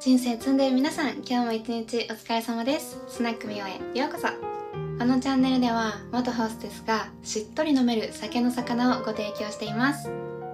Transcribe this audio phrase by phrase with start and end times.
[0.00, 2.96] 人生積んでる皆さん今日も一日お疲れ様です。
[3.06, 4.28] スナックミオへようこそ。
[4.98, 10.10] このチャンネルでは元ホステスがしっとり飲める酒の魚をご提供しています。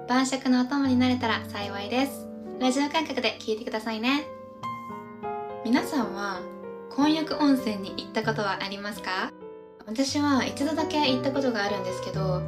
[0.09, 2.27] 晩酌のお供になれたら幸いです。
[2.59, 4.27] ラジオ感覚で聞いてくださいね。
[5.65, 6.41] 皆さんは
[6.91, 9.31] 混浴温泉に行ったことはありますか？
[9.87, 12.43] 私は一度だけ行ったことがあるんですけど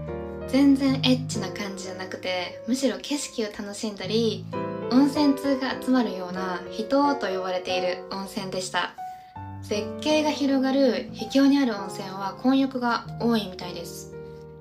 [0.48, 4.44] 全然エッチな感じじゃなくてむしろ景色を楽しんだり
[4.90, 8.94] 温泉通が集まるような秘湯と呼ばれている温泉でした。
[9.62, 14.14] 絶景が広がる秘境にある温泉は混浴が多いみたいです。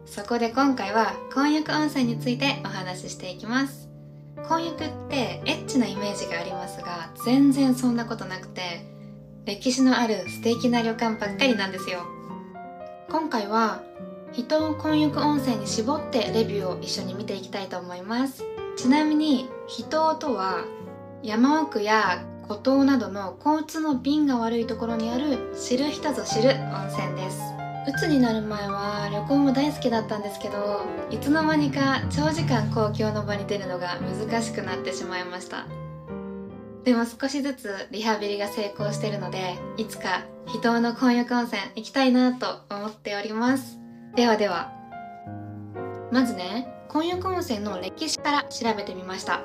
[0.06, 3.90] そこで今回は混浴温泉についてお話ししていきます。
[4.48, 8.86] 混浴ってエッチなイメージがありますが全然そんなことなくて
[9.46, 12.02] 歴史のある素敵な旅館ばっかりなんですよ。
[13.10, 13.82] 今回は
[14.34, 18.44] 秘湯混浴温泉に絞ってレビューを一緒に見ていきたいと思います。
[18.78, 20.64] ちなみに秘湯とは
[21.24, 27.42] 山奥や孤島などの交通の便が悪いところにある知る人ぞ知る温泉です。
[27.90, 35.66] 鬱になる前は旅行も大好きだったんですけどいつの間にか長時間公共の場に出るのが難しくなってしまいました。
[36.84, 43.80] でも少しずつリハビリが成功してるのでいつか秘湯の混浴温泉行きたいなと思っております。
[44.16, 44.72] ではでは
[46.12, 49.42] まずね混浴温泉の歴史から調べてみました。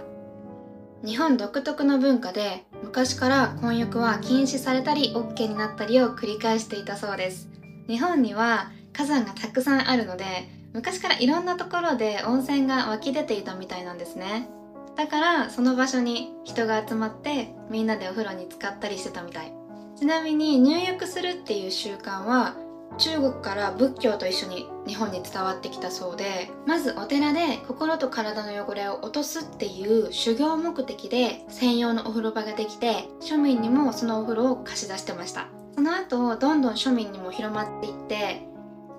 [1.05, 7.51] 日本独特の文化で昔から混浴は禁止されたり OK になったりを繰り返していたそうです。
[7.89, 10.25] 日本には火山がたくさんあるので
[10.73, 14.49] 昔からいろんなところで温泉が湧き出ていたみたいなんですね。
[14.97, 19.53] だからその場所に人が集まってみんなでお風呂に浸かったりしてたみたい。
[19.99, 22.57] ちなみに入浴するっていう習慣は
[22.99, 35.49] 中国から仏教と一緒に日本に伝わってきたそうでまずお寺で心と体の汚れを落とすっていう修行目的で専用のお風呂場ができて庶民にもそのお風呂を貸し出してました。
[35.75, 38.47] その後どんどん庶民にも広まっていって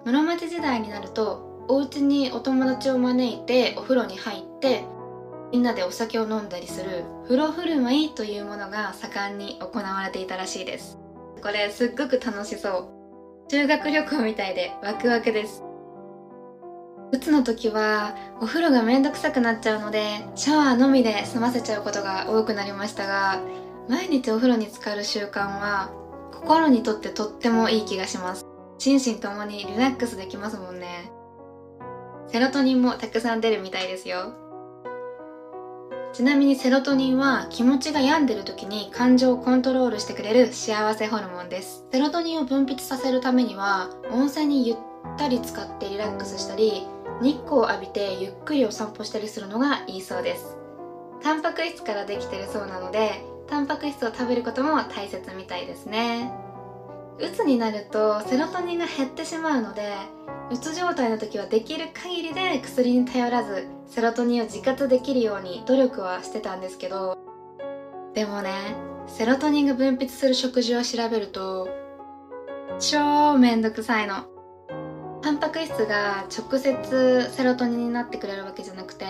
[0.06, 4.84] 室町時代になるとお家にお友達を招いてお風呂に入って
[5.52, 10.98] みんなでお酒を飲んだりする風呂振る舞いというものが盛んに行われていたらしいです。
[11.44, 13.03] これすっごく楽しそう。
[13.50, 15.64] 修学旅行みたいでワクワクです。
[17.12, 23.40] うつの時はお風呂がめんどくさくなっちゃうのでシャワーのみで済ませちゃうことが多くなりましたが
[23.88, 25.92] 毎日お風呂に浸かる習慣は
[26.34, 28.46] 心にとってとってもいい気がします。
[28.80, 31.12] 心身ともにリラックスできますもんね。
[32.28, 34.34] セロトニンもたくさん出るみたいですよ。
[36.14, 41.88] ちなみにセロトニンは気持ちが病んでる時に感情をコントロールしてくれる幸せホルモンです。
[41.92, 44.78] セロトニンを分泌させるためには温泉にゆっ
[45.18, 46.86] たり使ってリラックスしたり
[47.24, 50.56] 日光を浴びてゆっくりお散歩したりするのがいいそうです。
[51.24, 56.32] タンパク質からできてるそうなのでタンパク質を食べることも大切みたいですね。
[57.20, 59.94] うつになるとセロトニンが減ってしまうので
[60.52, 67.18] うつ状態の時はできる限りで薬に頼らずセロトニンを自活できるように努力はしてたんですけど
[68.14, 68.52] でもね
[69.08, 71.68] セロトニンが分泌する食事を調べると
[72.80, 74.26] 超めんどくさいの。
[75.24, 79.06] タンパク質が直接セロトニンになってくれるわけじゃなくて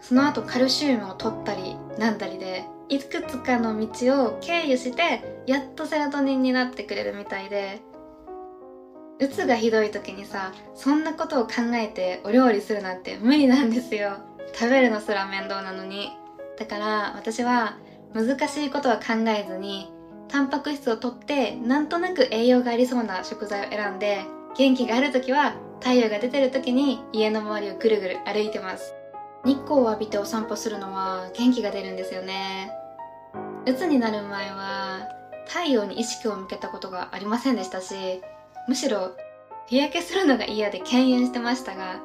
[0.00, 7.80] その後カルシウムを取ったりなんだりでいくつかの道を経由してやっとセロトニンになってくれるみたいで
[9.20, 14.16] うつがひどい時にさそんなことを考えてお料理するなんて無理なんですよ。
[14.54, 16.10] 食べるのすら面倒なのに。
[16.58, 17.78] だから私は
[18.14, 19.92] 難しいことは考えずに
[20.28, 24.22] タンパク質をとってなんとなく栄養がありそうな食材を選んで
[24.56, 28.94] 元気がある時は太陽が出てる時に家の周りをぐるぐる歩いてます。
[29.44, 32.70] 日光を浴びてお散歩するのは元気が出るんですよね。
[33.66, 35.08] うつになる前は
[35.46, 38.22] 太陽に意識を向けたことがありませんでしたし
[38.68, 39.16] むしろ
[39.66, 42.00] 日焼けするのが嫌で敬遠してましたが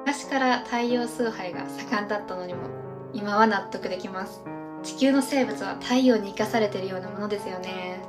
[0.00, 2.68] 昔から太陽崇拝が盛んだったのにも
[3.12, 4.42] 今は納得できます。
[4.82, 8.00] 地球の生物は太陽に生かされているようなものですよね。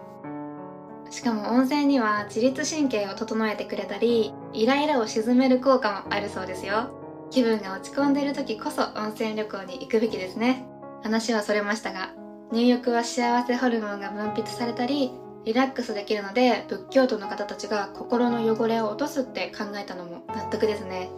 [1.10, 7.01] しかも温泉には自律神経を整えてくれたりイライラを鎮める効果もあるそうですよ。
[7.32, 10.66] 気分が落ち込んでいる時こそ温泉旅行に行くべきですね。
[11.02, 12.14] 話はそれましたが
[12.52, 15.12] 入浴は幸せホルモンが分泌されたり
[15.46, 21.10] リラックスできるので仏教徒の方たちが心の汚れを落とすって考えたのも納得ですね。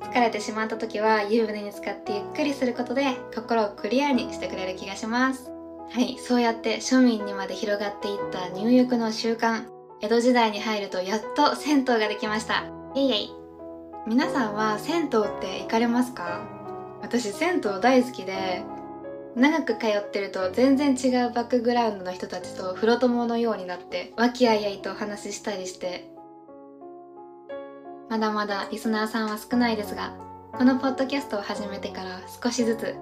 [0.00, 5.50] 疲れてしまった時は湯船に浸かってゆっくりすることで心をクリアにしてくれる気がします。
[5.90, 9.64] はいそうやって庶民にまで広がっていった入浴の習慣
[10.00, 12.64] 江戸時代に入るとやっと銭湯ができました。
[12.94, 13.41] イエイイ。
[14.04, 15.10] 皆さんは銭湯っ
[15.40, 16.40] て行かれますか？
[17.02, 18.64] 私銭湯大好きで
[19.36, 26.10] 長く通ってると全然違うバックグラウンドの人たちと風呂友のようになって和気あいあいとお話ししたりして。
[28.10, 30.12] まだまだリスナーさんは少ないですが
[30.52, 32.94] このポッドキャストを始めてから少しずつ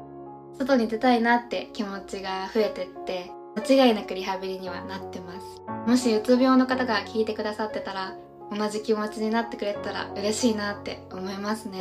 [0.58, 5.90] 外に出たいなって気持ちが増えてって間違いなくリハビリにはなってます。
[5.90, 8.14] もしうつ病の方が聞いてくださってたら
[8.50, 11.80] 同じ気持ちになってくれたら嬉しいなって思いますね。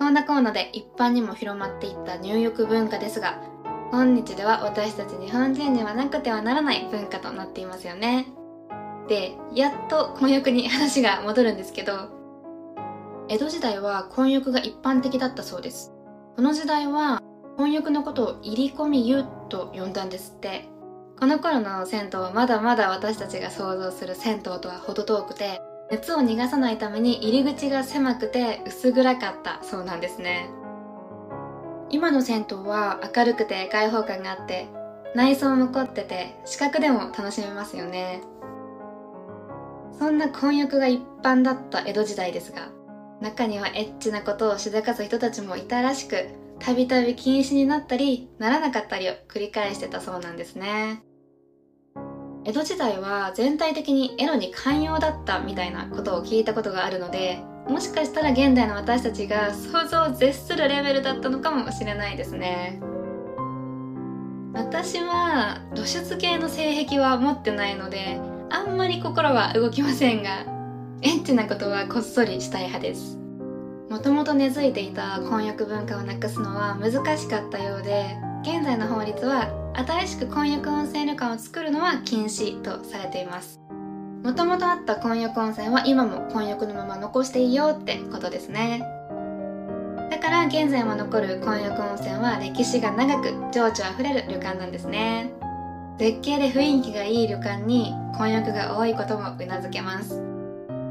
[0.00, 3.42] そんなコーナーで一般にも広まっていった入浴文化ですが
[3.90, 8.26] 今日では私たち日本人にはなくてはならない文化となっていますよね。
[9.08, 12.10] でやっと婚浴に話が戻るんですけど
[13.28, 15.92] 江戸時代は婚浴が一般的だったそうです。
[16.36, 17.20] この時代は
[17.56, 20.68] 婚浴のことを入り込み湯と呼んだんですって。
[21.18, 25.60] この頃の銭湯はまだまだ私たちが想像する銭湯とは程遠くて
[25.90, 30.48] 熱を逃がさないために入り口が狭くて薄暗かったそうなんですね。
[31.90, 34.68] 今の銭湯は明るくて開放感があって
[35.14, 38.20] 内装も凝ってて視覚でも楽しめますよね。
[39.98, 42.68] そんな混浴が一般だった江戸時代ですが
[43.20, 46.28] 中にはエッチなことをしでかす人たちもいたらしく
[46.60, 51.02] たびたび禁止になったりならなかったりを繰り返してたそうなんですね。
[52.48, 62.80] 江戸時代は全体的にエロに寛容だったみたいなことを聞いたことがあるのでもしかしたら現代の私たちが想像を絶するレベルだったのかもしれないですね。
[64.54, 68.18] 私は露出系の性癖は持ってないので
[68.48, 70.46] あんまり心は動きませんが
[71.02, 73.18] エッチなことはこっそりしたい派です。
[73.90, 83.60] もともと根付いていた婚約文化をなくすのは難しかったようで現在の法律は新しく婚約温泉旅館を作るのは禁止とされています。
[84.22, 88.80] もともとあった婚約温泉は今も婚約のまま残していいよってことですね。
[90.10, 95.32] だから現在も残る婚約温泉は歴史が長く情緒あふれる旅館なんですね。
[95.98, 100.22] 絶景で雰囲気がいい旅館に婚約が多いこともうなずけます。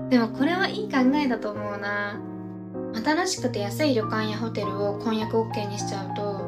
[0.09, 2.19] でもこれはいい考えだと思うな。
[2.93, 6.46] 新しくて安い旅館やホテルを婚約 OK にしちゃうと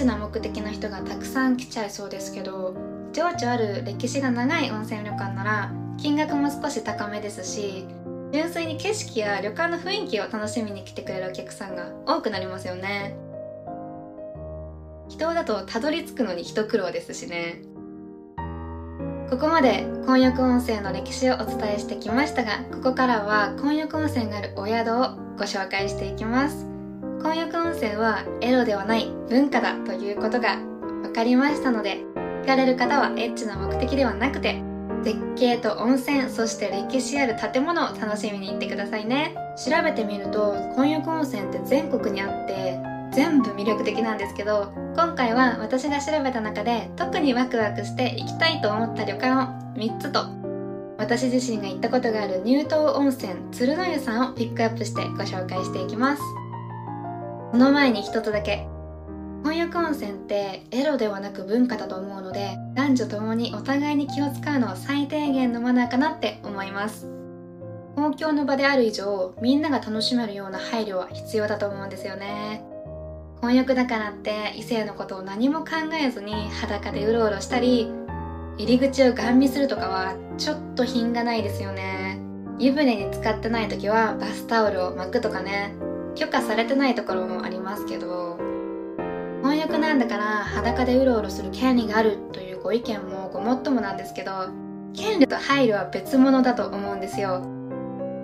[0.00, 2.74] チな目的の人がたくさん来ちゃいそうですけど
[3.12, 7.86] 情緒ある歴史が長い温泉旅館なら金額も少し高めですし
[8.32, 13.16] 純粋に景色や旅館の雰囲気を楽しみに来てくれるお客さんが多くなりますよね。
[15.08, 17.60] 人だとたどり着くのに一苦労ですしね。
[19.28, 26.79] ここまで混浴温泉の歴史をお伝えしてきましたがここからは混浴温泉があるお宿をご紹介していきます。
[27.22, 32.02] 混浴温泉はエロではない文化だということが分かりましたので
[32.40, 34.62] 行かれる方はエッチな目的ではなくて
[35.02, 39.34] 絶景と温泉そして歴史ある建物を楽しみに行ってくださいね。
[39.56, 42.78] 調べてみると混浴温泉って全国にあって
[43.12, 49.36] 全部魅力的なんですけど今回は私が調べた中で特にワクワクして行きたいと思った旅館を
[49.74, 50.26] 3つと
[50.98, 56.22] 私自身が行ったことがある乳頭温泉鶴の湯さんをピックアップしてご紹介していきます。
[57.50, 58.66] その前に一つだけ。
[59.42, 67.06] 翻訳温泉ってエロではなく文化だと思うので男女ともにお互いに気を使うのは最低限のマナーかなって思います。
[67.96, 72.62] 公共の場である以上みんなが楽しめるような配慮は必要だと思うんですよね。
[73.40, 77.90] 婚約だからって異性のことを何も考えずに裸でうろうろしたり
[78.58, 82.20] 入り口をガン見するとかはちょっと品がないですよね。
[82.58, 85.74] 湯船に浸かってない時はバスタオルを巻くとかね。
[86.20, 88.36] 許可されてないところもありますけど
[89.42, 94.50] 翻訳なんだから裸でうろうろする権利があるというご意見もごもっともなんですけど
[94.94, 97.42] 権利と配慮は別物だと思うんですよ。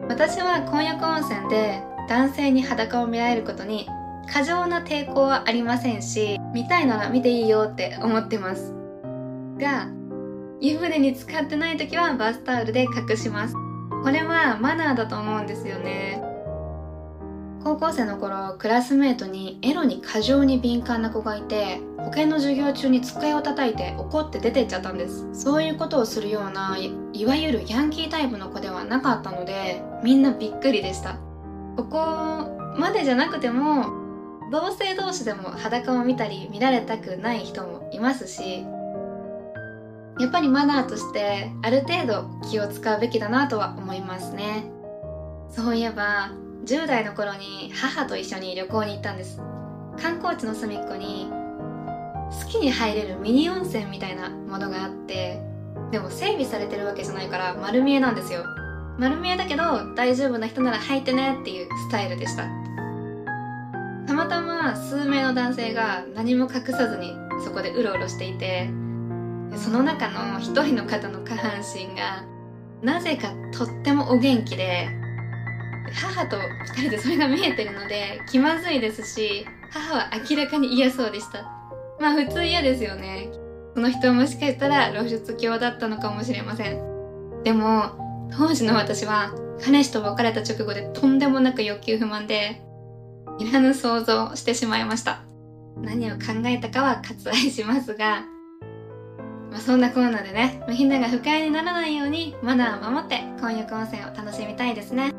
[0.09, 3.88] 私は婚約温泉で男性に裸を見られることに
[4.31, 8.75] 過剰な抵抗はありませんし見たいなら見ていいよって思ってます。
[9.59, 9.88] が
[10.61, 13.55] 湯船に浸かってない時はバスタオルで隠します。
[14.03, 16.25] これはマナーだと思うんですよね。
[17.63, 25.27] 高校生の頃クラスメートにエロに過剰に敏感な子がいて保険の授業中に机を叩いて怒って出てっちゃったんです。
[25.33, 26.77] そういうことをするような
[27.13, 31.19] いわゆるヤンキータイプの子ではなかったのでみんなびっくりでした。
[31.77, 31.99] ここ
[32.79, 33.87] までじゃなくても
[34.51, 38.65] 同性同士でも裸を見たり見られたくない人もいますし
[40.19, 44.71] やっぱりマナーとしてある程度気を使うべきだなとは思いますね。
[45.51, 46.31] そういえば
[46.66, 49.40] 10代の頃に母と一緒に旅行に行ったんです。
[50.02, 55.40] 観光地の隅っこに好きに入れるミニ温泉みたいなものがあって
[55.92, 58.44] でも整備されてるわけじゃないから丸見えなんですよ。
[58.99, 62.49] 丸見えだけど大丈夫な人なら入ってねっていうスタイルでした。
[64.08, 68.68] たまたま数名の男性が何も隠さずにそこでうろうろしていて
[69.54, 72.25] その中の一人の方の下半身が
[72.82, 74.88] なぜかとってもお元気で
[75.93, 81.43] 母と2人でそれが見えてるので気まずいですし母は明らかに嫌そうでした。
[82.00, 83.28] まあ普通嫌ですよね。
[83.75, 87.43] その人もしかしたら露出狂だったのかもしれません。
[87.43, 89.33] でも当時の私は
[89.64, 92.62] 彼氏と別れた直後でとんでもなく欲求不満で
[93.38, 95.23] いらぬ想像してしまいました。
[95.76, 98.25] 何を考えたかは割愛しますが
[99.57, 105.12] まあ、そんなコーナーでね、みんなが不快にならないようにマナーを守って混浴温泉を楽しみたいですね。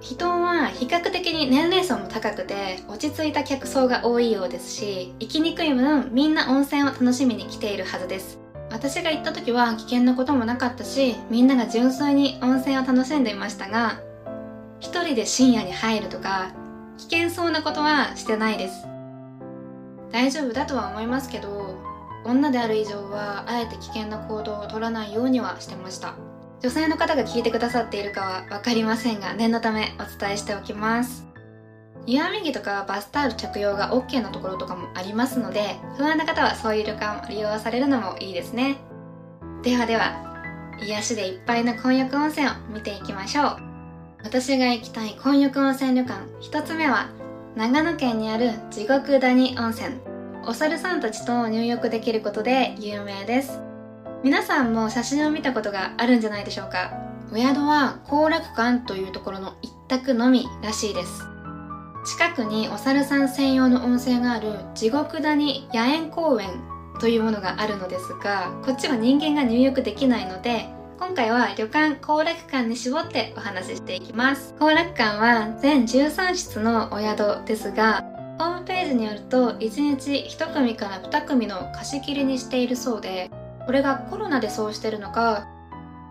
[0.00, 8.38] 人は比較的に年齢層も高くて落ち着いた客層が多いようですし行きにくい分みんな温泉を楽しみに来ているはずです。
[8.70, 14.00] 私が行った時は危険なこともなかったしみんなが純粋に温泉を楽しんでいましたが
[14.78, 16.52] 一人で深夜に入るとか
[16.96, 18.86] 危険そうなことはしてないです。
[20.12, 21.76] 大丈夫だとは思いますけど
[22.24, 26.14] 女である以上はあえて危険な行動を取らないようにはしてました。
[26.62, 31.26] 女性の方が聞いてくださっているかは分かりませんが念のためお伝えしておきます。
[32.06, 38.76] 湯あみ着とかバスタオル着用が OK なところとかもありますので不安な方はそういう旅館を利用されるのもいいですね。
[39.62, 40.26] ではでは
[40.82, 43.56] 癒しでいっぱいの混浴温泉を見ていきましょう。
[44.22, 47.08] 私が行きたい混浴温泉旅館1つ目は
[47.56, 49.96] 長野県にある地獄谷温泉。
[50.46, 53.69] お猿さんたちと入浴できることで有名です。
[54.22, 56.92] 皆さんも写真を見たことがあるんじゃないでしょうか。
[57.32, 61.24] お宿は後楽館というところの一択のみらしいです。
[62.04, 66.50] 近くにお猿さん専用の温泉がある地獄谷野苑公園
[67.00, 70.66] というものがあるのですがこっちは人間が入浴できないので
[70.98, 74.54] 今回は旅館後楽館に絞ってお話ししていきます。
[74.58, 78.02] 後楽館は全13室のお宿ですが
[78.38, 79.58] ホームページによると1
[79.98, 83.30] 日1組から2組の貸し切りにしているそうで
[83.70, 85.46] これがコロナでそうしてるのか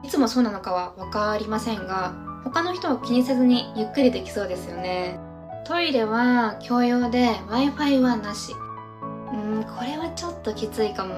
[0.02, 2.14] いつもそうなのかは分かりませんが
[2.46, 5.20] 他の人を気にせずにゆっくりできそうですよね。
[5.66, 8.54] トイレは共用で w i f i はなし。
[9.34, 11.16] うんこれはちょっときついかも。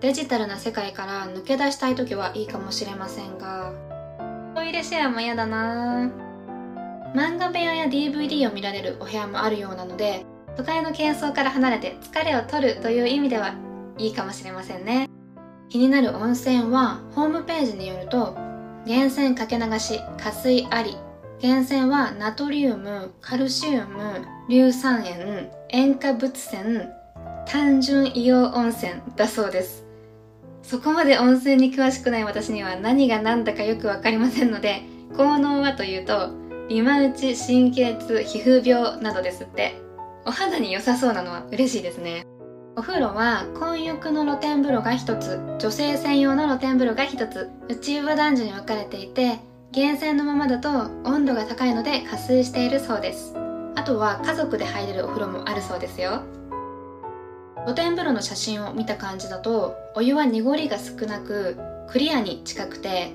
[0.00, 3.72] デジタルな世界から抜け出したい時はいいかもしれませんが。
[4.56, 6.10] トイレシェアも嫌だな。
[7.14, 10.26] 漫画部屋や DVD を見られるお部屋もあるようなので
[10.56, 13.54] 都会の喧騒から離れて疲れを取るという意味では
[13.96, 15.08] いいかもしれませんね。
[15.72, 18.36] 気になる温泉はホームページによると
[18.84, 20.98] 源泉かけ流し加水あり。
[21.42, 26.80] 源泉はナトリウムカルシウム硫酸塩塩化物泉
[27.46, 29.86] 単純硫黄温泉だそうです。
[30.62, 34.82] そこまで温泉に詳しくない私には何が何だかよくわかりませんので
[35.16, 36.32] 効能はというと
[36.68, 39.80] 今打ち神経痛皮膚病などですって。
[40.24, 42.26] お肌に良さそうなのは嬉しいですね。
[42.74, 49.40] お風呂は混浴の露天風呂が1つ女性専用の露天風呂が1つ内湯は男女に分かれていて
[49.74, 50.70] 源泉のままだと
[51.04, 53.34] 温度が高いので加水しているそうです。
[53.74, 56.22] あとは家族で入れるお風呂もあるそうですよ。
[57.64, 63.12] 露天風呂の写真を見た感じだとお湯は濁りが少なくクリアに近くて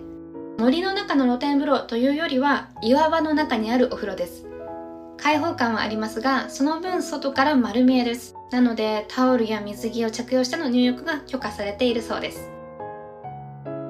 [0.60, 4.47] 森の中の露天風呂というよりは岩場の中にあるお風呂です。
[5.18, 8.36] 開放感はありますがその分外から丸見えです。
[8.52, 12.50] なのでタオルや水着を着用しての入浴が許可されているそうです。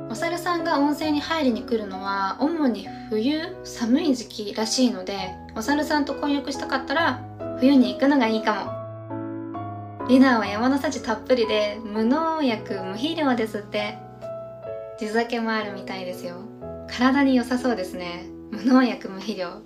[0.09, 7.23] お猿さんが温泉に入りに来るのは主に冬寒い時期らしいのでお猿さんと混浴したかったら
[7.59, 10.07] 冬に行くのがいいかも。
[10.07, 13.97] ディナーは山の幸たっぷりで無農薬無肥料ですって。
[14.97, 16.37] 地酒もあるみたいですよ。
[16.87, 18.25] 体に良さそうですね。
[18.51, 19.61] 無農薬無肥料。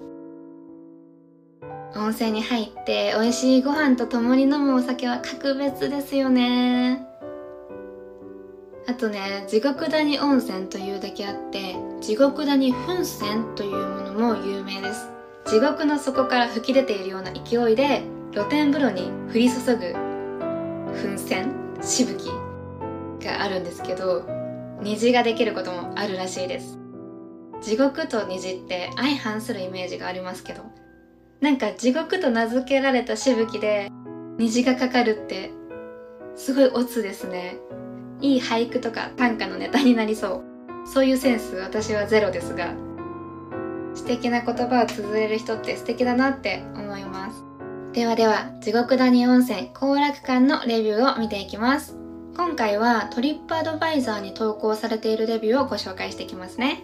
[1.96, 7.06] 温泉に入って美味しいご飯と共に飲むお酒は格別ですよね。
[8.88, 15.10] あとね地獄谷温泉というだけあって地獄谷噴泉というものも有名です。
[15.46, 19.84] 地獄の底から吹き出ているような勢いで露天風呂に降り注ぐ
[20.94, 21.46] 噴泉
[21.84, 22.28] しぶき
[23.26, 24.26] があるんですけど
[24.82, 26.78] 虹ができることもあるらしいです。
[27.62, 30.64] 地獄と虹って相反するイメージがありますけど
[31.42, 33.90] なんか地獄と名付けられたしぶきで
[34.38, 35.52] 虹がかかるって
[36.36, 37.58] すごいオツですね。
[38.22, 40.44] いい俳句とか短歌のネタになりそ
[40.86, 40.88] う。
[40.88, 42.74] そういうセンス私はゼロですが
[43.96, 47.44] 素敵な言葉を綴れる人って素敵だなって思います。
[47.94, 51.98] ではでは地獄谷温泉後楽館のレビューを見ていきます。
[52.38, 56.84] 今回はトリップアドバイザーに投稿されているレビューをご紹介していきますね。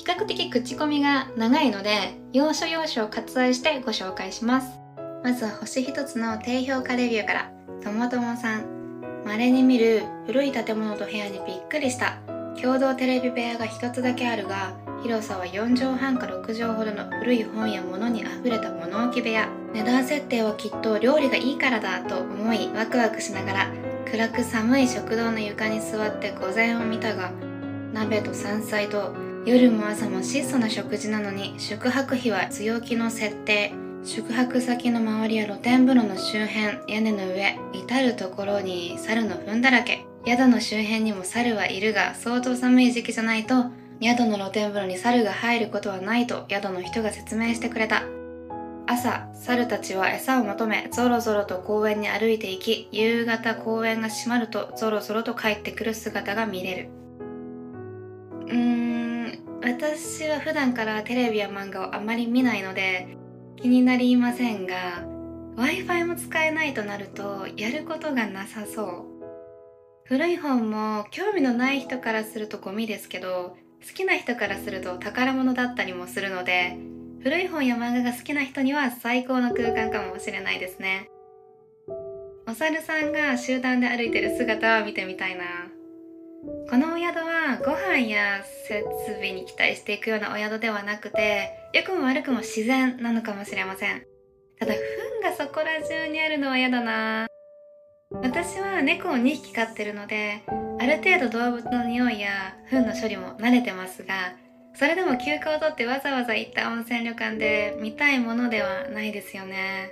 [0.00, 4.80] 比較的口コミが長いので、要所要所を割愛してご紹介します。
[5.22, 7.52] まずは星一つの低評価レビューから。
[7.84, 8.64] ともともさん。
[9.26, 12.16] 稀に見る古い建物と部屋にびっくりした。
[12.58, 19.50] 共同テレビ部屋が一つだけあるが広さは4畳半か6畳ほどの古い本や物にあふれた物置部屋。
[19.74, 23.70] 値段設定はきっと料理がいいからだと思いワクワクしながら
[24.10, 27.32] 暗く寒い食堂の床に座って午前を見たが
[27.92, 33.72] 鍋と山菜と夜も朝も質素な食事なのに宿泊費は強気の設定。
[34.04, 40.04] 宿泊先の周りや露天風呂の周辺屋根の上至る所に猿の糞だらけ。
[40.26, 43.64] 宿の周辺にも猿はいるが相当寒い時期じゃないと
[44.02, 48.02] 宿の露天風呂に猿が入ることはないと宿の人が説明してくれた。
[48.86, 56.99] 朝猿たちは餌を求めぞろぞろと公園に歩いていき夕方公園が閉まるとぞろぞろと帰ってくる姿が見れる。
[58.50, 63.16] うーん私は普段からテレビや漫画をあまり見ないので
[63.56, 65.04] 気になりませんが
[65.56, 69.04] w i f i も使えないとなるとやることがなさそう。
[70.04, 76.76] 古い本も興味のない人からするとゴミですけど好きな人からすると宝物だったりもするので
[77.22, 81.10] 古い本や漫画が好きな人には最高の空間かもしれないですね。
[82.48, 85.69] お猿さんが集団で歩いてる姿は見てみたいな。
[86.70, 94.02] このお宿はご飯や設備に期待していくようなお宿ではなくて良くも悪くも自然なのかもしれません。
[94.58, 94.80] ただ糞
[95.22, 97.26] がそこら中にあるのは嫌だな。
[98.22, 104.32] 私は猫を2匹飼ってるのである程度動物の匂いや糞の処理も慣れてますが
[104.74, 109.90] それでも休暇を取ってわざわざ行った温泉旅館で見たいものではないですよね。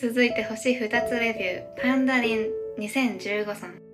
[0.00, 2.46] 続いて星2つレビューパンダリン
[2.78, 3.87] 2015さん。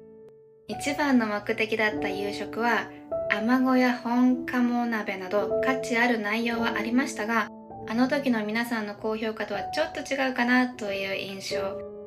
[0.66, 2.88] 一番の目的だった夕食は
[3.30, 7.48] 卵や本鴨鍋など価値ある内容はありましたが
[7.86, 11.58] あの時の皆さんの高評価とはちょっと違うかなという印象。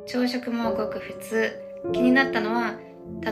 [0.07, 1.51] 朝食もごく普通。
[1.93, 2.79] 気になったのは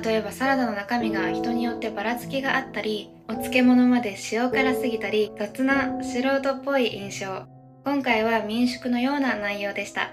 [0.03, 7.47] 例えばサラダの中身が人によってばらつきがあったりお漬物まで塩辛すぎたり雑な素人っぽい印象。
[7.83, 10.11] 今回は民宿のような内容でした。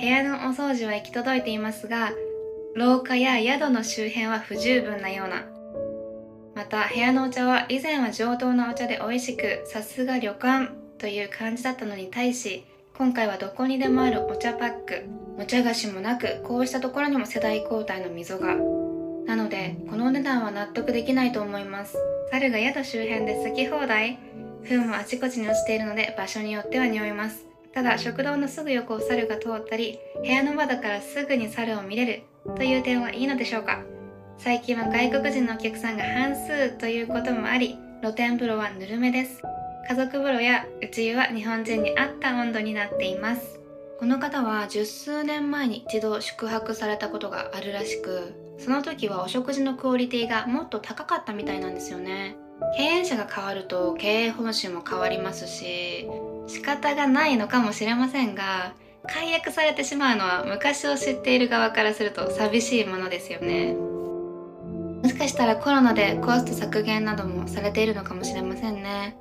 [0.00, 2.12] 部屋のお掃除は行き届いていますが
[2.74, 5.44] 廊下や宿の周辺は不十分なような。
[6.56, 12.64] また部屋のお茶は以前は上等なお茶で美味しくさすが旅館という感じだったのに対し
[12.96, 15.04] 今回はどこにでもあるお茶パック
[15.38, 18.56] お茶菓子もなくこうしたところにも世代交代の溝が。
[19.26, 21.96] なのでこのお値段は納得できないと思います。
[22.32, 24.18] 猿が宿周辺で好き放題。
[24.64, 27.44] 糞もあちこちに落ちているので場所によっては匂います。
[27.72, 32.22] ただ食堂のすぐ横を猿が通ったり部屋の窓からすぐに猿を見れる。
[32.56, 33.82] という点はいいのでしょうか？
[34.38, 39.42] 最近は外国人のお客さんが半数ということもあり露天風呂はぬるめです。
[39.88, 43.60] 家族風呂や内湯は日本人に合った温度になっています。
[43.98, 52.36] この方は十数年前に一度宿泊されたことがあるらしくその時はお食事のクオリティがもっと高かったみたいなんですよね。
[52.76, 56.08] 経営者が変わると経営方針も変わりますし
[56.46, 58.74] 仕方がないのかもしれませんが
[59.06, 63.74] 解約されてしまうのは昔を知っている側からすると寂しいものですよね。
[65.02, 69.16] もしかしたらコロナでコスト削減などもされているのかもしれませんね。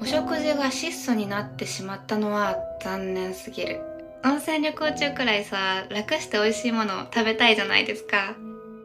[0.00, 3.80] お食事が質素になってしまったのは残念すぎる。
[4.24, 8.34] 温泉旅行中くらいさ楽して美味しいものを食べたいじゃないですか。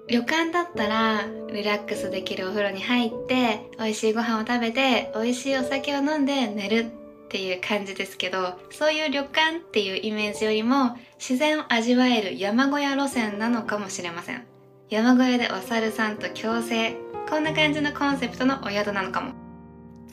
[0.08, 7.05] 旅館だったらリラックスできるお風呂に入って美味しいご飯を食べて美味しいお酒を飲んで寝る。
[7.26, 14.46] っていう感じですけどそういう旅館っていうイメージよりも自然を味わえる山小屋路線なのかもしれません。
[14.90, 16.96] 山小屋でお猿さんと共生。
[17.28, 19.34] こんな感じのコンセプトのお宿なのかも。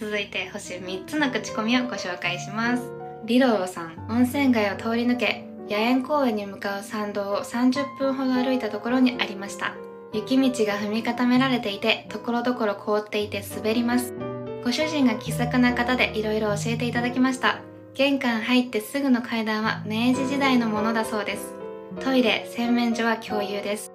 [0.00, 2.82] 続いて星3つの口コミをご紹介します。
[3.26, 9.74] リローさん温泉街を通り抜け野苑公園に向かう参道を30分ほど歩いたところにありました。
[10.12, 14.31] 雪道が踏み固められていてところどころ凍っていて滑ります。
[14.64, 17.58] ご主人が気さくな方でいろいろ教えていただきました。
[17.94, 21.52] 玄関入ってすぐの階段は明治時代のものだそうです。
[22.00, 23.90] トイレ洗面所は共有です。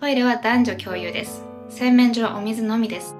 [0.00, 1.44] トイレは男女共有です。
[1.70, 3.14] 洗面所はお水のみです。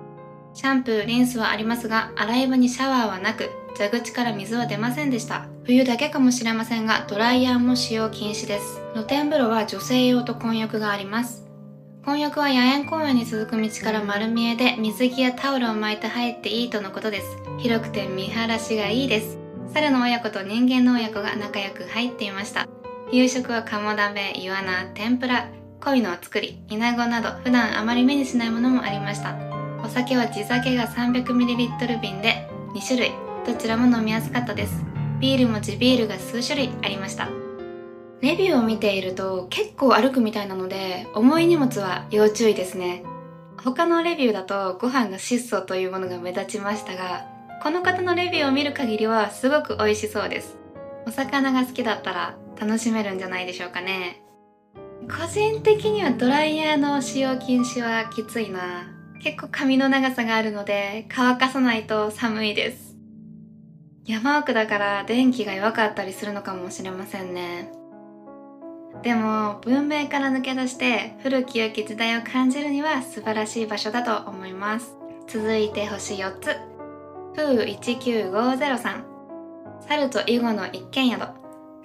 [0.54, 5.46] シャンプーリンスはありますが洗い場にシャワーはなく蛇口から水は出ませんでした。
[5.64, 8.82] 冬だけかもしれませんがドライヤーも使用禁止です。
[8.94, 11.47] 露天風呂は女性用と混浴があります。
[12.04, 17.26] 混浴は野苑公園に続く道から丸見えで水着やタオルを巻いて入っていいとのことです。
[17.58, 19.38] 広くて見晴らしがいいです。
[19.74, 22.66] 猿の親子と人間の親子が仲良く入っていました。
[23.12, 29.36] 夕食は鴨鍋イワナ天ぷら鯉の作りイナゴなど普段あまり目にしないものもありました。
[29.84, 33.12] お酒は地酒が 300ml 瓶で2種類。
[33.46, 34.84] どちらも飲みやすかったです。
[35.20, 37.28] ビールも地ビールが数種類ありました。
[38.20, 43.04] レビューを見ていると結構歩くみたいなので重い荷物は要注意ですね。
[43.62, 47.26] 他のレビューだとご飯が質素というものが目立ちましたが
[47.62, 50.56] この方のレビューを見る限りはすごく美味しそうです。
[51.06, 54.22] お魚が好きだったら楽しめるんじゃないでしょうかね。
[55.08, 58.92] 個人的にはドライヤーの使用禁止はきついな。
[59.22, 62.96] 結構髪の長さがあるので乾かさないと寒いです。
[64.04, 67.70] 山奥だから電気が弱かったりするのかもしれませんね。
[69.02, 74.96] でも文明から抜け出して古き良き時代を感じるには素晴らしい場所だと思います。
[75.28, 76.56] 続いて星4つ。
[77.36, 79.04] 風1950さん。
[79.86, 81.22] 猿と囲碁の一軒宿。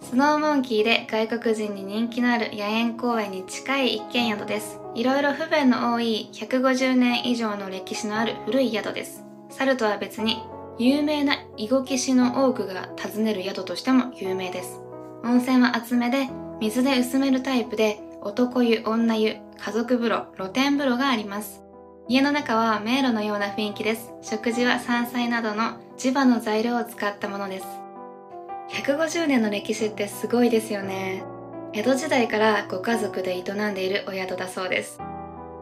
[0.02, 4.80] スノーモンキーで外国人に人気のある野猿公園に近い一軒宿です。
[4.96, 9.24] いろいろ不便の多い150年以上の歴史のある古い宿です。
[9.50, 10.44] 猿とは別に
[10.80, 14.82] 有名な囲碁棋士の多くが訪ねる宿としても有名です。
[15.24, 16.28] 温泉は厚めで
[16.60, 21.62] 水で薄めるタイプで男湯、女湯、家族風呂、露天風呂があります。
[22.08, 24.12] 家の中は迷路のような雰囲気です。
[24.22, 27.66] 食事は山菜などの地場の材料を使ったものです。
[28.70, 31.24] 150年の歴史ってすごいですよね。
[31.74, 35.00] 江戸時代からご家族で営んでいるお宿だそうです。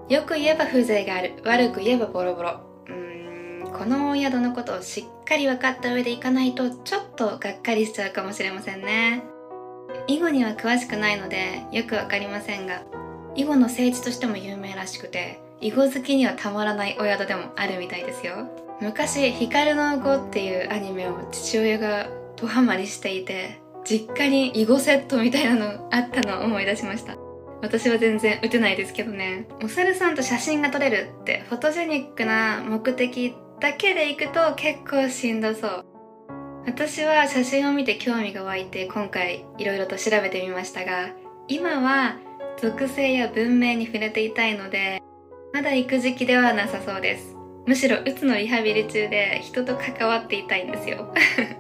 [0.10, 2.60] よく言えば風情がある、悪く言えばボロボロ。
[2.88, 9.23] うーん、このお宿のことをしっかり分かった上で行かないとちょっとがっかりしちゃうかもしれませんね。
[10.07, 12.81] 囲碁には詳しくないのでよくわかりませんが
[13.35, 18.49] 囲碁の聖地としても有名らしくて囲碁好きにはたまらないお宿でもあるみたいですよ。
[18.81, 27.15] 昔「光の碁」っていうアニメを父親がドハマりしていて実家に囲碁セットみたいなのあったのを思い出しました。
[27.61, 29.47] 私は全然打てないですけどね。
[29.63, 35.90] お猿さんと写真が撮れるってフォトジェニックな目的だけで行くと結構しんどそう。
[36.65, 41.10] 私は写真を見て興味が湧いて今回いろいろと調べてみましたが
[41.47, 42.17] 今は
[42.62, 45.02] 属性や文明に触れていたいので
[45.54, 47.36] まだ行く時期ではなさそうです。
[47.65, 51.13] むしろうつのリハビリ中で人と関わっていたいんですよ。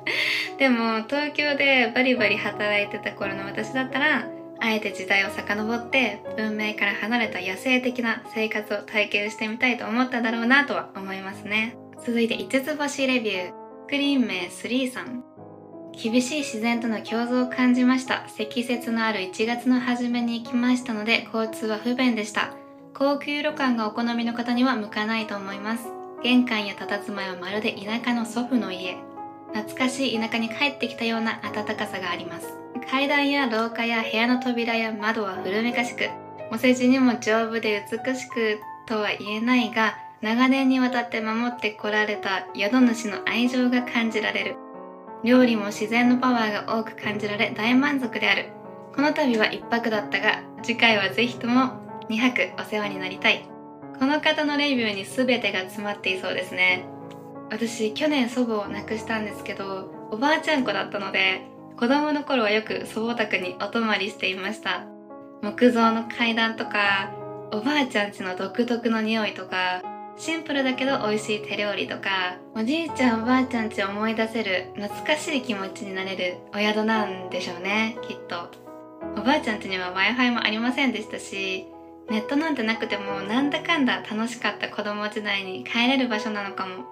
[0.57, 4.27] でも東京でバリバリ働いてた頃の私だったら
[4.59, 11.75] あえて時代を遡って文明から離れた野生的な生活を体験してみたいと思っただろうなとは思いますね。
[12.05, 13.60] 続いて5つ星レビュー。
[13.91, 15.21] クリーン名3さん。
[15.91, 18.25] 厳しい自然との共存を感じました。
[18.29, 22.53] 積雪のある1月の初めに行きましたので交通は不便でした。
[22.93, 25.89] 高級旅館がお好みの方には向かないと思います。
[26.23, 28.95] 玄関や佇まいはまるで田舎の祖父の家。
[29.53, 32.47] 懐かしい田舎に帰ってきたような暖かさがあります。
[32.89, 36.07] 階段や廊下や部屋の扉や窓は古めかしく
[36.49, 44.55] お世辞にも丈夫で美しくとは言えないが長年にわたって守ってこられた宿主の愛情が感じられる。
[45.23, 48.49] 料理も自然のパワーが多く感じられ大満足である。
[48.95, 51.79] この度は1泊だったが次回はぜひとも
[52.09, 53.45] 2泊お世話になりたい。
[53.97, 56.85] この方のレビューに全てが詰まっていそうですね。
[57.49, 61.41] 私去年祖母を亡くしたんですけどおばあちゃん子だったので
[61.77, 64.85] 子供の頃はよく祖母宅にお泊まりしていました。
[65.41, 67.11] 木造の階段とか
[67.51, 69.81] おばあちゃんちの独特の匂いとか
[70.17, 78.49] シンプルだけど美味しい手料理とかおじいちゃんおばあちゃんち思い出せる懐かしい気持ちになれるお宿なんでしょうねきっと。
[79.17, 81.67] おばあちゃんちには w i f i もありませんでしたし
[82.09, 86.85] ネットなんてなくてもなんだかんだ楽しかった子供時代に帰れる場所なのかも。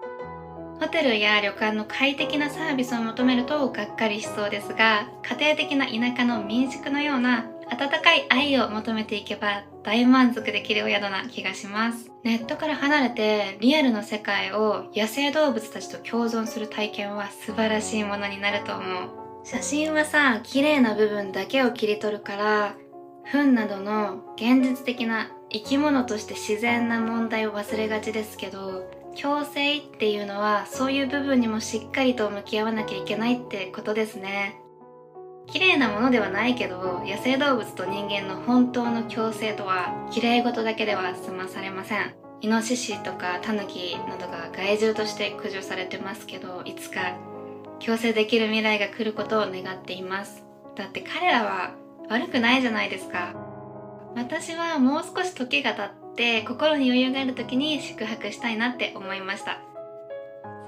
[0.80, 12.09] ホテルや旅館の快適なサービスを求めるとがっかりしそうですが家庭的な田舎の民宿のような温かい愛を求めていけば大満足できるお宿な気がします。
[12.24, 19.10] ネットから離れてリアルの世界を野生動物たちと共存する体験は素晴らしいものになると思う。
[19.46, 22.76] 写真はさ綺麗な部分だけを切り取るから
[23.24, 34.60] 糞などの現実的な生き物として自然な問題を忘れがちですけど共生っていうのはそういう部分にもしっかりと向き合わなきゃいけないってことですね。
[35.52, 42.14] 綺麗なものではないけど野生動物と人間の本当の共生とは綺麗事だけでは済まされません。
[42.42, 47.18] イノシシとかタヌキなどが害獣として駆除されてますけどいつか
[47.84, 50.46] 共生できる未来が来ることを願っています。
[50.76, 51.76] だって彼らは
[52.10, 53.34] 悪くないじゃないですか。
[54.16, 59.62] 私はもう少し時が経って心に余裕がある時に宿泊したいなって思いました。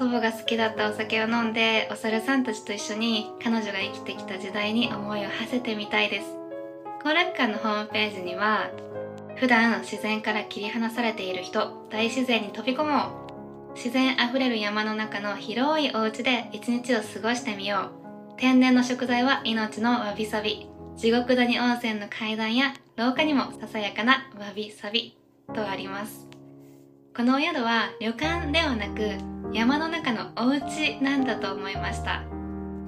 [0.02, 6.26] 祖母が好きだったお酒を飲んでお猿さんたちと一緒に彼女が生きてきた時代に思いを馳せてみたいです。
[7.04, 8.72] 後楽館のホームページには
[9.36, 13.28] 普段自然から切り離されている人大自然に飛び込も
[13.74, 13.76] う。
[13.76, 17.92] 自然あふれる山の中の広いお家で一日を過ごしてみよ
[18.36, 18.38] う。
[18.38, 20.68] 天然の食材は命のわびさび。
[20.98, 25.16] 地獄谷温泉の階段や廊下にもささやかなわびさび
[25.54, 26.28] とあります。
[27.16, 32.24] このお宿は旅館ではなく山の中のお家なんだと思いました。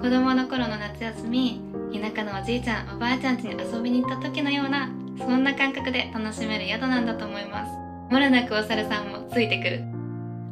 [0.00, 1.60] 子供の頃の夏休み
[1.92, 7.72] 田舎のおじいちゃんおばあちゃん家に遊びに行った時のようなそんな感覚で楽しめる宿なんだと思います。
[8.10, 9.84] もれなくお猿さんもついてくる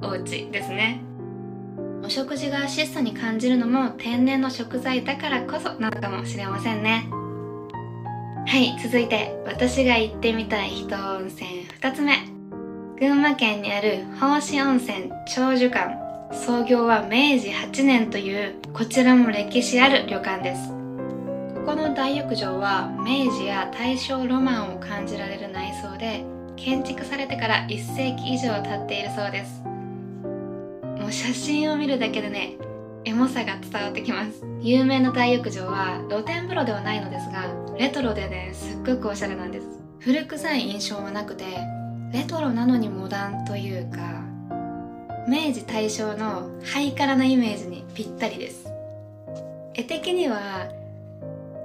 [0.02, 1.02] お家ですね。
[2.04, 7.08] お食事が質素に感じるのも天然の食材だからこそなのかもしれませんね。
[8.46, 12.18] はい続いて私が行ってみたい人温泉2つ目。
[12.98, 16.01] 群馬県にある宝志温泉長寿館。
[16.32, 20.68] 創業は明治8年というこちらも歴史ある旅館です。
[21.54, 26.24] ここの大浴場は明治や大正ロマンを感じられる内装で
[26.56, 29.60] 建築されてから1世紀以上経っているそうです。
[31.00, 32.56] もう写真を見るだけでね
[33.04, 34.44] エモさが伝わってきます。
[34.60, 37.46] 有名な大浴場は露天風呂ではないのですが
[37.78, 39.66] レトロでねすっごくおしゃれなんです。
[40.00, 41.44] 古臭い印象はなくて
[42.12, 44.31] レトロなのにモダンというか
[45.28, 48.66] 明治大正のハイカラなイメージにぴったりです。
[49.74, 50.68] 絵的には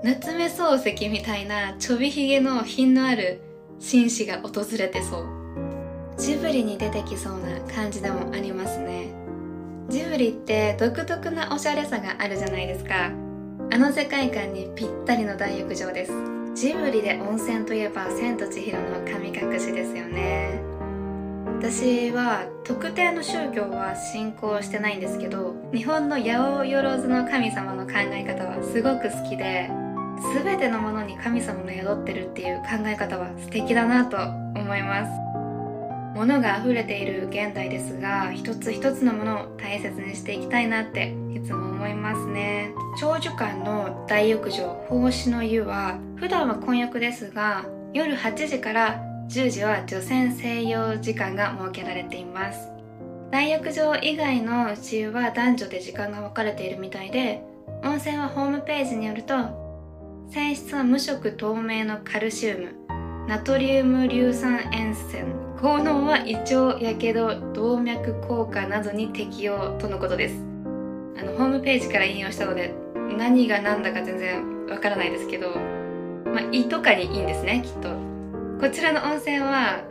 [0.04, 3.42] 夏目漱石みたいなちょびひげの品のある
[3.80, 5.26] 紳士が訪れてそう。
[6.18, 9.08] ジブリに出てきそうな感じでもありますね。
[9.90, 13.12] ジブリって独特なおしゃれさがあるじゃないですか。
[13.70, 16.12] あの世界観にぴったりの大浴場です。
[16.56, 20.77] ジブリで温泉といえば「千と千尋の神隠し」ですよね。
[21.60, 29.70] 私は特定の宗教は信仰してないんですけど日本の八百万の神様の考え方はすごく好きで
[30.44, 34.18] 全てのものに神様の宿ってるっていう考え方は素敵だなと
[34.60, 35.12] 思います。
[36.16, 42.72] 物が溢れている現代ですが一つ一つのものを大切にしていきたいなっていつも思いますね。
[43.00, 52.70] 長寿館の大浴場奉仕の湯は普段は混浴ですが夜8時から10時は女性専用時間が設けられています。
[53.30, 57.44] 大浴場以外の内湯は男女で時間が分かれているみたいで
[57.84, 59.36] 温泉はホームページによると
[60.30, 65.24] 泉質は無色透明のカルシウムナトリウム硫酸塩泉
[65.60, 70.36] 効能は胃腸やけど動脈硬化などに適用とのことです。
[71.20, 72.74] あのホームページから引用したので
[73.18, 75.50] 何が何だか全然わからないですけど、
[76.26, 78.07] まあ、胃とかにいいんですねきっと。
[78.60, 79.84] こちらの温泉は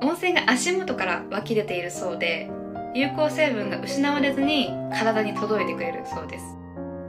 [0.00, 2.48] 温泉が足元から湧き出ているそうで
[2.94, 6.44] 有効成分が失われずに体に届いてくれるそうです。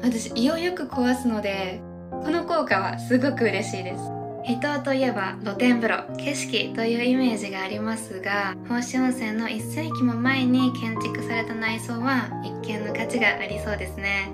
[0.02, 4.02] 私胃をよく壊すのでこの効果はすごく嬉しいです。
[4.44, 14.32] 伊東といえば露天風呂景色というイメージがありますが宝志温泉の1世紀も前に建築された内装は一見の価値がありそうですね。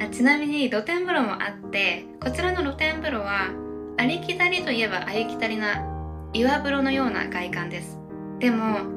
[0.00, 3.50] あちなみに露天風呂もあってこちらの露天風呂は
[3.98, 5.84] ありきたりといえばありきたりな
[6.32, 7.98] 岩風呂のような外観です。
[8.38, 8.94] でも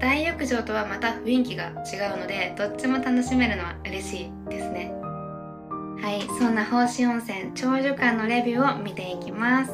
[0.00, 4.92] 大浴場とはまた雰囲気が違うのでどっちも楽しめるのは嬉しいですね。
[6.00, 9.72] はいそんな宝志温泉長寿館のレビューを見ていきます。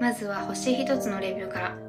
[0.00, 1.86] まずは星一つのレビューから。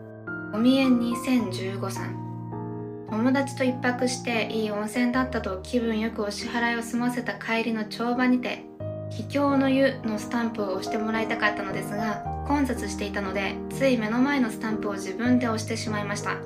[0.53, 8.63] おみえん2015さん友達と一泊していい温泉だったと気分よくお支払いを済ませた帰りの帳場にて
[9.09, 16.37] 秘境の湯のスタンプを押してもらいたかったのですが混雑していたのでつい目の前のスタンプを自分で押してしまいました。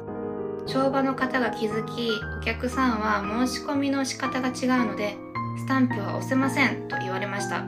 [0.68, 5.18] 帳場の方が気づきお客さんは申し込みの仕方が違うので
[5.58, 7.66] スタンプは押せませんと言われました。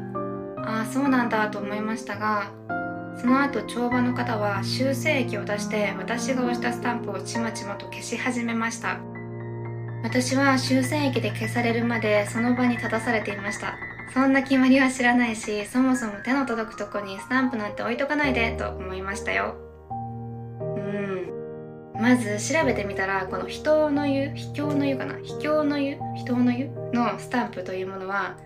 [0.58, 2.52] ああそうなんだと思いましたが
[3.20, 9.00] その後帳場の方は修正液を出して私が押したスタンプをちまちまと消し始めました。
[10.04, 13.76] 私は修正液で消されるまでその場に立たされていました。
[14.14, 19.56] そんな決まりは知らないしそもそも手の届くとこにスタンプなんて置いとかないでと思いましたよ。
[20.60, 20.64] う
[21.98, 22.02] ん。
[22.02, 25.18] まず調べてみたらこの人の湯秘境の湯かな？
[25.20, 25.98] 秘境の湯？
[26.16, 26.70] 人の湯？
[26.94, 28.38] のスタンプというものは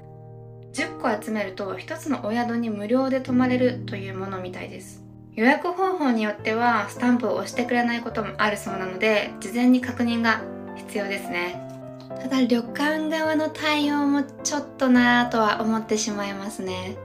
[0.74, 5.04] 10個集めると1つのお宿に無料で泊まれるというものみたいです。
[5.36, 10.42] 予約方法によってはスタンプを押してくれないこともあるそうなので事前に確認が
[10.78, 11.67] 必要ですね。
[12.22, 16.98] ただ旅館側の対応もちょっとなぁとは思ってしまいますね。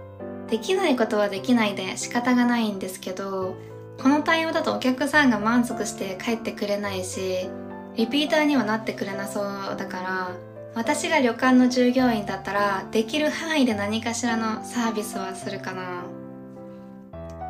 [0.49, 3.57] できないことはできないで仕方がないんですけど
[3.99, 7.49] この対応だとお客さんが満足して帰ってくれないし
[7.97, 10.37] リピーターにはなってくれなそうだから
[10.75, 16.05] 私が旅館の従業員だったらできる範囲で何かしらのサービスはするかな。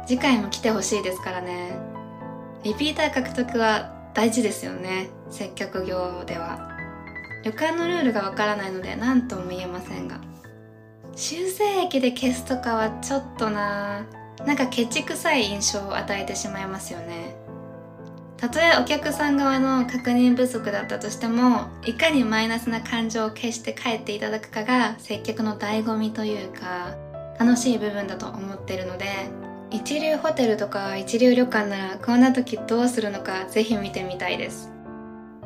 [0.07, 1.77] 次回も来てほしいですからね。
[2.65, 5.11] リピーター獲得は大事ですよね。
[5.31, 6.72] 接客業では。
[7.43, 10.21] 旅館のルールがわからないので何とも言えませんが。
[11.15, 14.07] 修正液で消すとかはちょっとな。
[14.47, 17.37] なんかケチくさい印象を与えてしまいますよね。
[18.43, 26.97] たとえお客さん側の確認不足だったとしてもいかにマイナスな感情を消して帰っていただくかが接客の醍醐味というか
[27.39, 29.07] 楽しい部分だと思ってるので
[29.71, 34.72] 一流ホテルとか一流旅館ならこんな時どうするのかぜひ見てみたいです。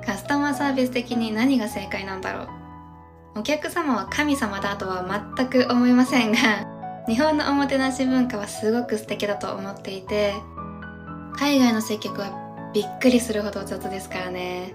[0.07, 3.41] カスタマーサービス的に何が正解なんだろう。
[3.41, 5.05] お客様は神様だとは
[5.37, 6.39] 全く思いませんが
[7.07, 10.33] 日本のおもてなし文化はすごく素敵だと思っていて
[11.37, 14.75] 海外の接客はびっくりするほど雑ですからね。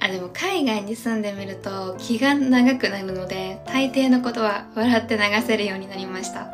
[0.00, 6.50] あでも海外に住んでみると気が長くなるので大抵のことは笑って流せるようになりました。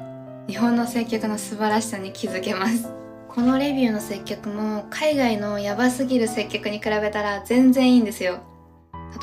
[0.48, 3.03] 日本の接客の素晴らしさに気づけます。
[3.34, 8.38] このレビューの接客も海外のヤバすぎる接客に比べたら全然いいんですよ。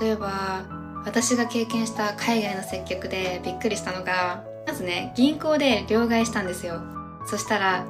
[0.01, 0.65] 例えば
[1.05, 6.81] 私が経験した海外の接客でびっくりしたのがまずね銀行で両替したんですよ。
[7.25, 7.85] そしたら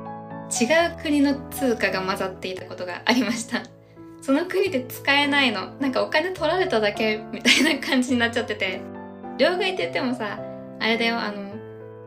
[0.62, 3.63] 違う国の通貨が混ざっていたことがありました。
[4.21, 5.73] その国で使えないの。
[5.79, 8.81] なんかお金取られただけみたいな感じになっちゃってて。
[9.38, 10.38] 両替って言ってもさ
[10.79, 11.50] あれだよあの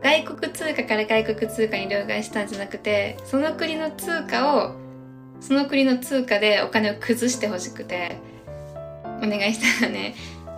[0.04, 4.76] 外国通貨から外国通貨に両替したんじゃなくてその国の通貨を
[5.40, 8.18] その国の通貨でお金を崩してほしくて
[9.18, 10.14] お願いしたらね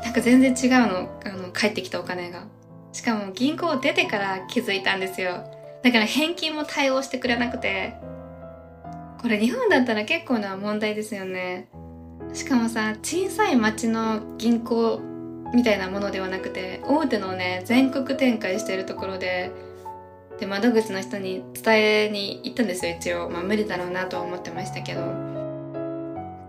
[0.06, 1.20] なんか全然違うの。
[1.24, 2.46] あの帰ってきたお金が。
[2.92, 5.44] しかも銀行を出てから気づいたんですよ。
[5.82, 7.94] だから返金も対応してくれなくて、
[9.20, 11.68] これ日本だったら結構な問題ですよね。
[12.32, 15.00] しかもさ、小さい町の銀行
[15.54, 19.50] みたいなものではなくて、大手のね、全国展開してるところで、
[20.38, 23.30] で、窓口の人に伝えに行ったんですよ、一応。
[23.30, 25.00] まあ無理だろうなとは思ってましたけど。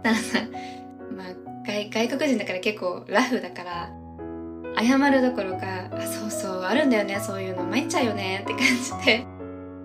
[0.03, 0.39] たださ、
[1.15, 1.27] まあ
[1.65, 3.89] 外国人だから結構ラフだから、
[4.79, 9.25] 謝るどころか、あ、そうそう、あるんだよね、そういうの、参っちゃうよねって感じで。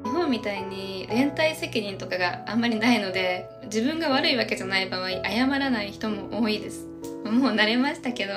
[0.04, 6.86] 日本みたいに連帯責任とかがあんまりないので、自分が悪いわけじゃない場合、謝らない人も多いです。
[7.24, 8.32] もう慣れましたけど、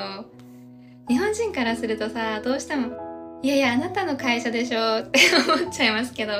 [1.07, 6.33] 日本人からするとさ、どうしても、いやいや、あなたの会社でしょって思っちゃいますけど、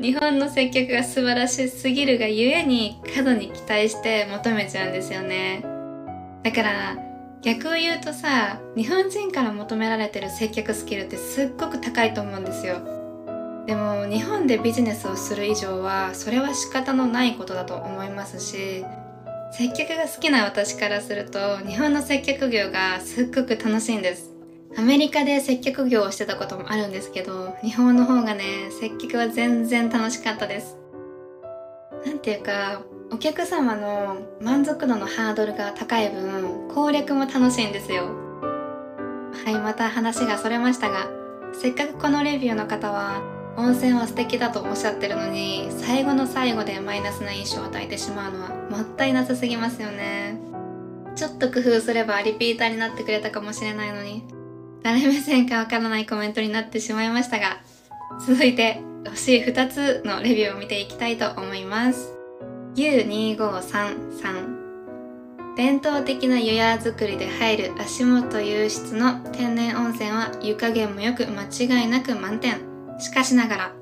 [0.00, 5.64] 日本の接客が素晴らしすぎるがゆえに過度に期待して求めちゃうんですよね。
[6.44, 7.08] だから、
[7.42, 12.80] 逆を言うとさ日本人から求められてる接客スキルってすっごく高いと思うんですよ
[13.66, 18.84] でも日本でビジネスをする以上はそれは仕方のないことだと思いますし
[19.52, 24.30] 接客が好きな私からすると日本の接客業がすっごく楽しいんです。
[24.76, 30.76] アメリカで接客業をしてたこともあるんですけど日本の方がね接客は全然楽しかったです。
[32.04, 38.04] なんていうかお客様の満足度のハードルが高い分攻略も楽しいんですよ。
[39.44, 41.08] はいまた話がそれましたが
[41.52, 43.22] せっかくこのレビューの方は
[43.58, 50.38] 温泉は素敵だとおっしゃってるのに最後の最後でマイナスな印象を与えてしまうのはもったいなさすぎますよね。
[51.16, 54.22] ちょっと工夫すればリピーターになってくれたかもしれないのに
[54.84, 57.58] 誰目線かわからないコメントになってしまいましたが
[58.24, 62.14] 続いて星2つのレビューを見ていきたいと思います。
[62.76, 64.58] U2533
[65.56, 72.67] 伝統的な湯屋作りで入る足元湧出の天然温泉は湯加減もよく間違いなく満点。
[72.98, 73.72] しかしながら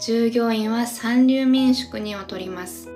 [0.00, 2.88] 従業員は三流民宿に劣ります。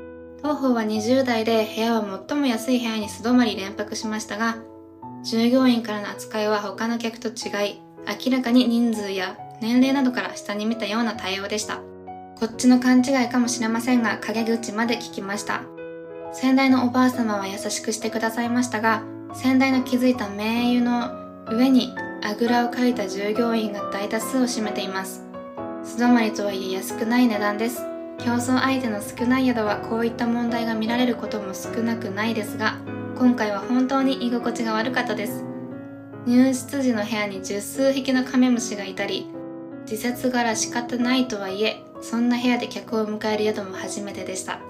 [0.42, 4.56] 当方は20代で部屋は最も安い部屋に素泊まり連泊しましたが
[5.22, 7.80] 従業員からの扱いは他の客と違い
[8.26, 11.80] 明らかに人数や年齢などから下に見たような対応でした。
[12.38, 15.62] こっちの勘違いかもしれませんが陰口まで聞きました。
[16.32, 19.04] 先代のおばあ様は優しくしてくださいましたが
[19.34, 21.10] 先代の築いた名湯の
[21.48, 25.31] 上にあぐらをかいた従業員が大多数を占めています。
[25.84, 27.82] 素泊まりとはいえ安くない値段です。
[28.18, 32.78] 競争相手の少ない宿はこういった問題が見られることも少なくないですが
[33.18, 35.44] 今回は本当に居心地が悪かったです。
[36.24, 39.26] 入室時の部屋に十数匹のカメムシがいたり
[39.90, 44.60] 自節柄仕方ないとはいえそんな部屋で客を迎える宿も初めてでした。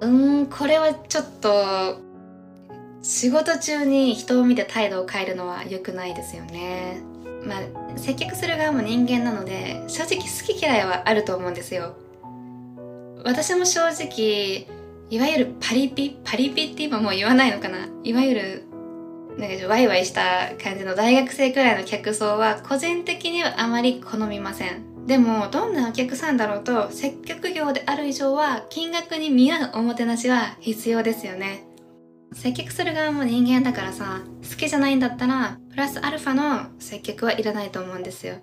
[0.00, 1.98] うーんこれはちょっと
[3.02, 7.02] 仕事中に人を見て態度を変えるのは良くないですよね。
[7.44, 11.94] まあ接客する側も人間なので正直好き嫌いはあると思うんですよ。
[13.24, 14.66] 私も正直
[15.10, 17.88] いわゆるパリピパリピって今もう言わないのかな。
[18.02, 18.64] いわゆる
[19.38, 25.06] なんかワイワイした感じの大学生くらいの客層は個人的にはあまり好みません。
[25.06, 31.64] でもどんなお客さんだろうと接客業である以上は金額に見合うおもてなしは必要ですよね。
[32.34, 38.36] 接客する側も人間だからさ好きじゃないんだったらプラスアルファの接客はいらないと思うんですよ。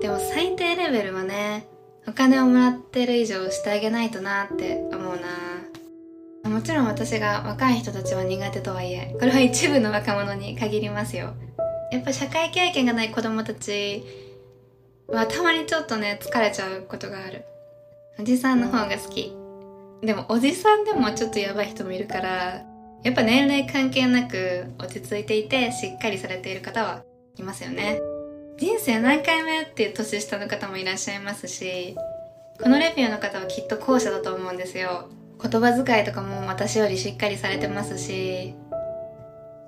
[0.00, 1.66] でも最低レベルはね
[2.06, 6.50] お金をもらってる以上してあげないとなって思うな。
[6.50, 11.34] もちろん私が若い人たちは苦手とはいえこれは一部の若者に限りますよ。
[11.92, 14.04] やっぱ社会経験がない子供たち
[15.08, 17.44] はたまにちょっとね疲れちゃうことがある。
[18.18, 19.34] おじさんの方が好き。
[20.02, 22.62] でもおじさんでもちょっとやばい人もいるから
[23.04, 27.04] やっぱ年齢関係なく落ち着いていてしっかりされている方は
[27.36, 28.00] いますよね。
[28.58, 31.96] 人生何回目っていう年下の方もいらっしゃいますし
[32.60, 35.08] このレビューの方はきっと後者だと思うんですよ。
[35.40, 38.56] 言葉遣いとかも私よりしっかりされてますし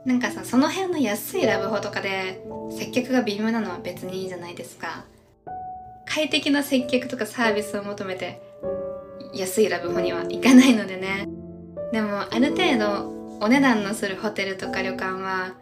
[0.04, 2.40] なんかさその辺の安いラブホとかで
[2.76, 5.04] 接客が微妙なのは別にいいじゃないですか。
[6.06, 8.42] 快適な接客とかサービスを求めて
[9.32, 11.28] 安いラブホには行かないのでね。
[11.92, 15.54] でもある程度お値段のするホテルとか旅館は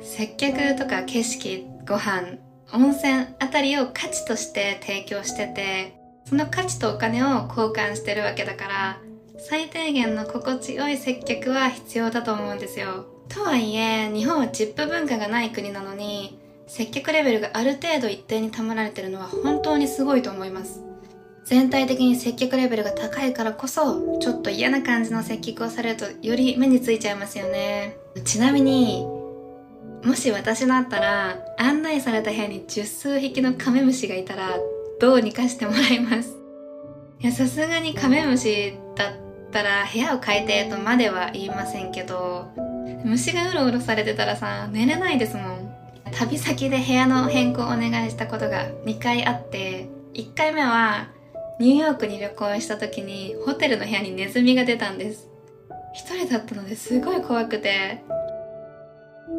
[0.00, 2.38] 接客とか景色ご飯
[2.72, 8.98] 温泉あたりを価値として提供しててその価値とお金を交換してるわけだから
[9.38, 13.06] 最低限の心地よい接客は必要だと思うんですよ。
[13.28, 20.82] とはいえ日本はチップ文化がない国なのに接客レベルがある程度一定に保られてるのは本当にすごいと思います。
[21.46, 27.96] 全体的に接客レベルが高いからこそちょっと嫌な感じの接客をされるとより目についちゃいますよね。
[28.24, 29.06] ちなみに
[30.04, 34.58] もし私だったら案内された部屋に十数匹のカメムシがいたら
[35.00, 36.36] どうにかしてもらいます。
[37.20, 39.12] いやさすがにカメムシだっ
[39.52, 42.50] たら部屋を変えてとまでは言いませんけど
[43.04, 45.72] 虫がうろうろされてたらさ寝れないですもん。
[46.10, 51.14] 旅先で部屋の変更をお願いしたことが2回あって1回目は
[51.58, 55.28] ニューヨークに旅行した時にホテルの部屋にネズミが出たんです。
[55.94, 58.02] 一人だったのですごい怖くて。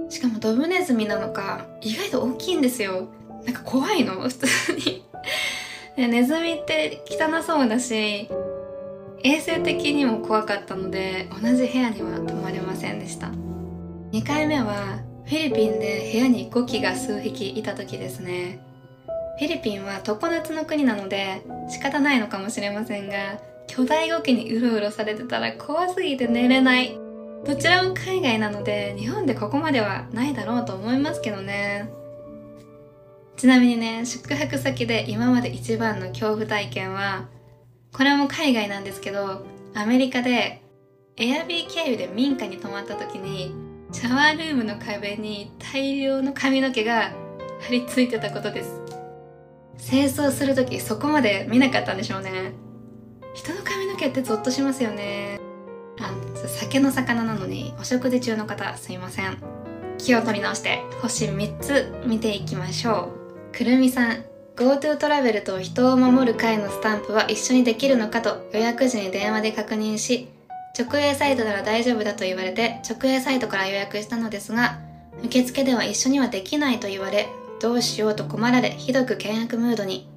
[0.10, 3.08] しかもドブネズミなのか意外と大きいんですよ。
[3.46, 5.04] なんか怖いの普通に。
[5.98, 8.30] ネズミって汚そうだし
[9.24, 13.32] 衛生的にも怖かったので同じ部屋には泊まれませんでした。
[14.12, 18.60] 2回目はフィリピンで部屋にゴキが数匹いた時ですね。
[19.38, 26.98] フィリピンは常夏の国なので仕方ないのかもしれませんが巨大ゴキにうろうろされてたら怖すぎて寝れない。
[27.46, 31.90] どちらも海外なので日本でここまではないだろうと思いますけどね。
[33.36, 37.28] ちなみにね宿泊先で今まで一番の恐怖体験は
[37.94, 40.64] これも海外なんですけどアメリカで
[41.18, 43.54] エアビー経由で民家に泊まった時に
[43.92, 47.12] シャワールームの壁に大量の髪の毛が
[47.62, 48.87] 張り付いてたことです。
[49.80, 52.54] 清掃する時そこまで見なかったんでしょうね。
[53.34, 55.40] 人の髪の毛ってゾッとしますよね。
[56.00, 56.12] あ
[56.48, 59.38] 酒の魚なのにお食事中の方すいません。
[59.98, 63.12] 気を取り直して星3つ見ていきましょ
[63.54, 63.56] う。
[63.56, 64.24] くるみさん
[64.58, 70.30] GoTo トラベルと人を守る会のスタンプは一緒にできるのかと予約時に電話で確認し
[70.78, 74.80] 直営サイトなら大丈夫だと言われて直営サイトから予約したのですが
[75.24, 77.28] 受付では一緒にはできないと言われ
[77.60, 80.10] どうしようと困られひどく険悪ムードに。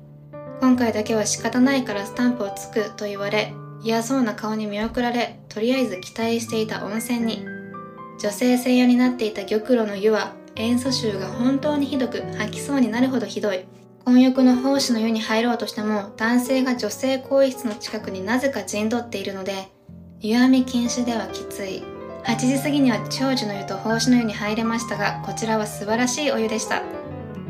[0.61, 7.45] 今回だけは仕方ないからスタンプをつくと言われ嫌そうな顔に見送られとりあえず期待していた温泉に。
[8.19, 13.65] 女性専用になっていた玉露の湯は塩素臭が本当にひどく吐きそうになるほどひどい。
[14.05, 19.69] 混浴の奉仕の湯に入ろうとしても男性が女性更衣室の近くになぜか陣取っているので
[20.21, 21.83] 湯あみ禁止ではきつい。
[22.25, 26.83] 8時過ぎには長寿の湯と奉仕の湯に入れましたがこちらは素晴らしいお湯でした。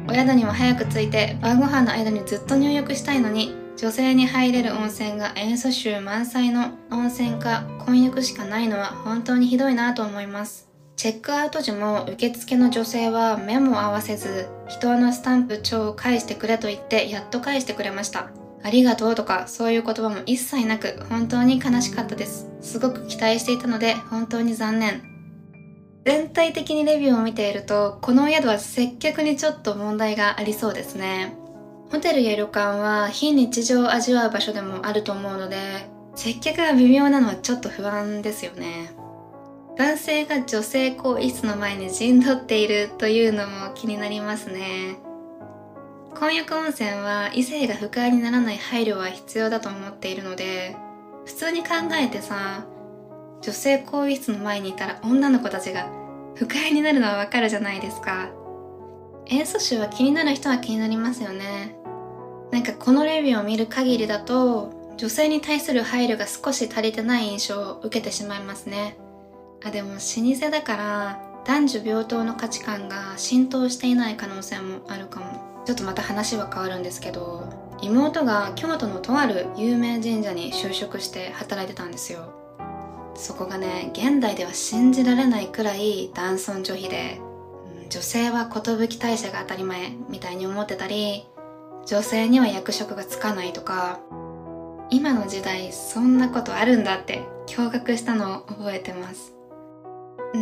[0.09, 10.69] お宿にも早く着いて晩ご飯の間にずっと入浴したいのに女性に入れる温泉が塩素臭満載の温泉か混浴しかないのは本当にひどいなと思います。
[10.97, 18.29] チェックアウト時も受付の女性は目も合わせず人のスタンプ帳を返してくれと言ってやっと返してくれました。
[18.63, 22.51] ありがとうとかそういう言葉も一切なく本当に悲しかったです。
[22.61, 25.03] すごく期待していたので本当に残念。
[26.05, 31.37] 全体的にレビューを見ているとこの宿は接客にちょっと問題がありそうですね。
[31.91, 38.93] ホテルや旅館は非日常を味わう場所でもあると思うので接客が微妙なのはちょっと不安ですよね。
[39.77, 44.99] 男性が女性更衣室の前に陣取っているというのも気になりますね。
[46.15, 50.77] 混浴温泉は異性が不快にならない配慮は必要だと思っているので
[51.25, 52.67] 普通に考えてさ
[53.43, 55.89] 女性更衣室の前にいたら女の子たちが
[56.35, 58.29] 不快になるのはわかるじゃないですか。
[59.27, 61.77] 塩素臭は気になる人は気になりますよね。
[62.51, 68.99] なんかこのレビューを見る限りだと女性に対する配慮が少し足りてない印象を受けてしまいますね。
[69.65, 75.63] あでも老舗だから男女平等の価値観が浸透していない可能性もあるかも。
[75.65, 77.45] ちょっとまた話は変わるんですけど
[77.83, 82.40] 妹が京都のとある有名神社に就職して働いてたんですよ。
[83.15, 87.21] そこがね現代では信じられないくらい男尊女卑で
[87.89, 91.27] 女性は寿大社が当たり前みたいに思ってたり
[91.87, 94.01] 女性には役職がつかないとか
[94.91, 99.35] 今の時代そんなことあるんだって驚愕したのを覚えてます。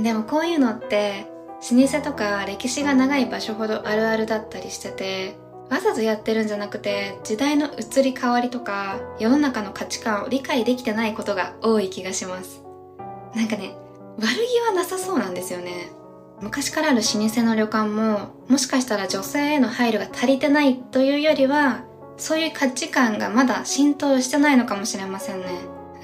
[0.02, 1.26] でもこういうのって
[1.72, 5.36] 老舗とか歴史が長い場所ほどあるあるだったりしてて
[5.70, 12.62] わざとやってるんじゃなくて時代の移り変わりとか世の中の価値観を理解できてないことが多い気がします。
[13.34, 13.76] なんかね
[14.18, 15.90] 悪気はなさそうなんですよね。
[16.40, 21.84] 昔からある老舗の旅館ももしかしたら女性への配慮が足りてないというよりは
[22.16, 25.46] そういう価値観がまだ浸透してないのかもしれませんね。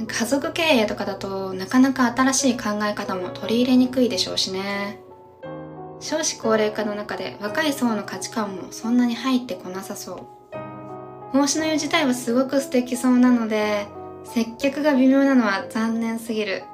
[0.07, 5.04] 家族経営とかだとなかなか新しい考え方も取り入れにくいでしょうしね。
[6.05, 10.15] 少子高齢化の中で若い層の価値観もそんなに入ってこなさそ
[10.53, 10.57] う。
[11.33, 13.87] 奉仕の湯自体はすごく素敵そうなので
[14.23, 16.65] 接客が微妙なのは残念すぎる。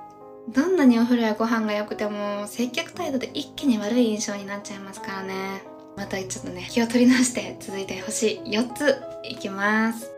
[0.49, 5.63] どんなにお風呂やご飯が良くても接客態度で一気に悪い印象になっちゃいますからね。
[5.97, 10.11] またちょっとね気を取り直して続いて星4ついきます。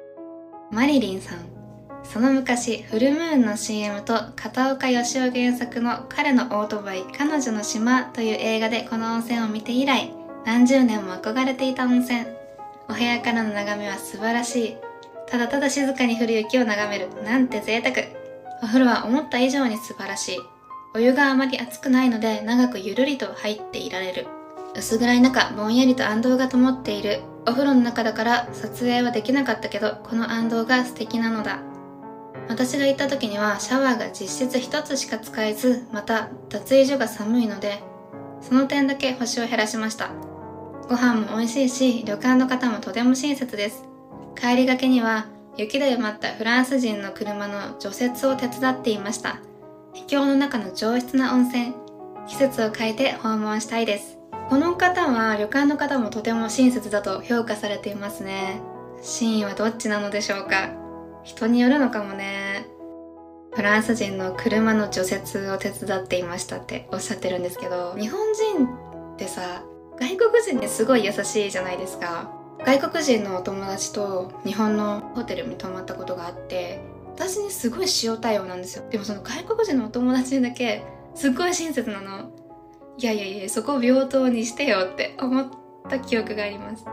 [0.71, 1.62] マリリンさん。
[2.05, 10.13] その昔フルムーンの CM と片岡義雄原作の彼のオートバイ彼女の島という映画でこの温泉を見て以来
[10.45, 12.27] 何十年も憧れていた温泉
[12.89, 14.77] お部屋からの眺めは素晴らしい。
[15.29, 18.09] ただただ静かに降る雪を眺めるなんて贅沢
[18.63, 20.39] お風呂は思った以上に素晴らしい。
[20.95, 24.27] お湯があまり熱くないので長くゆるりと入っていられる。
[24.77, 27.23] 薄暗い中ぼんやりと暗動が灯っている。
[27.47, 31.61] お風呂の中だから撮影はできなかったけどこの暗動が素敵なのだ。
[32.49, 37.83] 私が行った時にはシャワーが実質1つしか使えずまた脱衣所が寒いので
[38.41, 40.11] その点だけ星を減らしました。
[40.89, 43.85] ご飯も美味しいし旅館の方もとても親切です。
[44.35, 45.27] 帰りがけには
[45.57, 49.39] 雪で埋まったフランス人の車の除雪を手伝っていました。
[49.95, 51.75] 秘境の中の上質な温泉
[52.27, 54.19] 季節を変えて訪問したいです。
[54.49, 58.61] この方は旅館の方もとても親切だと評価されていますね。
[59.03, 60.82] 真意はどっちなのでしょうか。
[61.25, 62.67] 人によるのかもね。
[63.55, 68.65] フランス人の車の除雪を手伝っていましたっておっしゃってるんですけど日本人
[69.13, 69.63] ってさ
[70.01, 72.31] 外国人にすごい優しいじゃないですか。
[72.65, 76.81] 外国人のお友達と日本のホテルに泊まったことがあって
[77.15, 78.89] 私にすごい塩対応なんですよ。
[78.89, 82.31] でもその外国人のお友達にだけすっごい親切なの。
[82.99, 85.51] いやいやいやそこを平等にしてよって思っ
[85.89, 86.85] た記憶があります。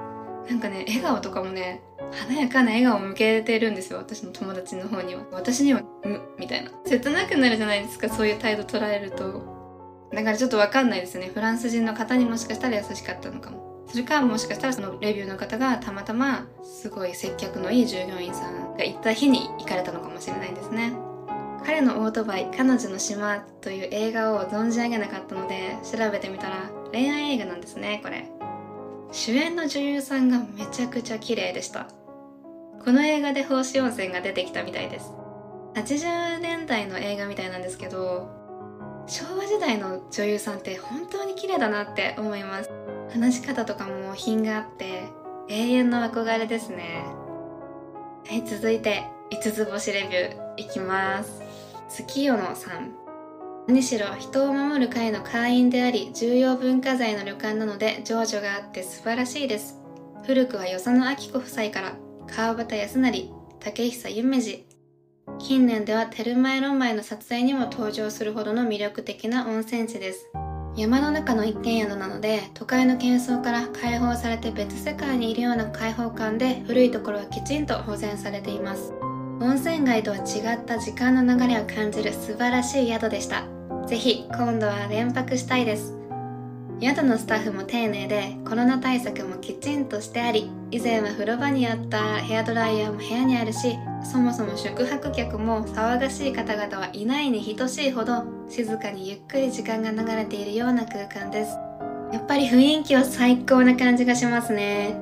[0.50, 5.24] なんかね笑顔とかもね華やかな笑顔を向けてるんですよ私の友達の方には。
[5.32, 6.72] 私には「む」みたいな。
[6.86, 9.60] 切なくなるじゃないですかそういう態度取られると。
[10.12, 11.30] だからちょっとわかんないですね。
[11.34, 13.86] フランス人の方にもしかしたら優しかったのかも。
[13.88, 20.94] それかもしかしたらそのレビューの方がたまたますごい接客のいい従業員さんが行った日に行かれたのかもしれないですね。
[21.66, 28.26] 彼のオートバイ「彼女の島」という映画を存じ上げなかったので調べてみたら恋愛映画なんですねこれ。
[29.12, 31.88] 主演の女優さんがめちゃくちゃ綺麗でした。
[32.84, 35.12] この映画で奉仕温泉が出てきたみたいです。
[35.76, 38.30] 80年代の映画みたいなんですけど
[39.08, 42.70] 昭和時代の女優さんって本当に綺麗だなって思います。
[43.12, 45.04] 話し方とかも品があって
[45.50, 47.04] 永遠の憧れですね。
[48.28, 51.42] はい続いて5つ星レビューいきます。
[51.90, 52.94] 月夜のさん。
[53.68, 59.80] 何しろ人を守る会の会員であり重要文化財の旅館なので情緒があって素晴らしいです。
[60.24, 61.94] 古くは与謝野明子夫妻から
[62.36, 64.66] 川端康成竹久夢二。
[65.40, 70.28] 近年ではテルマエロマエの撮影にも登場するほどの魅力的な温泉地です。
[70.78, 78.94] 山の中の一軒宿なので都会の喧騒から解放されて別世界にいるような開放感で古いところはきちんと保全されています。
[79.42, 83.44] 温泉街とは違った時間の流れを感じる素晴らしい宿でした。
[83.88, 85.99] ぜひ今度は連泊したいです。
[86.82, 101.52] 宿のスタッフも丁寧でコロナ対策もきちんとしてあり以前は風呂場にあったヘアドライヤーも部屋にあるしそもそも宿泊客も騒がしい方々はいないに等しいほど静かにゆっくり時間が流れているような空間です。
[102.12, 104.96] やっぱり雰囲気は最高な感じがしますね。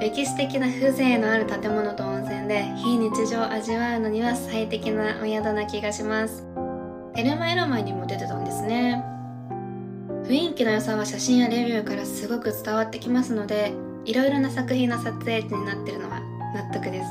[0.00, 6.46] 歴史的な風情のある建物と温泉で非日常を味わうのには最適なお宿な気がします。
[7.16, 9.13] エルマエロマにも出てたんですね。
[10.24, 13.74] 雰囲気の良さは写真やレビューからすごく伝わってきますので
[14.06, 16.20] いろいろな作品の撮影地になってるのは
[16.54, 17.08] 納得です。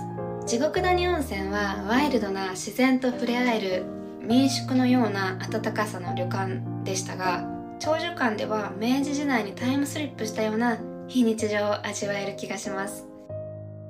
[0.47, 3.83] 地獄谷温泉はワイルドな自然と触れ合える
[4.21, 7.47] 民宿のような暖かさの旅館でしたが
[7.79, 13.05] 長寿館では明治時代にタイムスリップしたような非日常を味わえる気がします。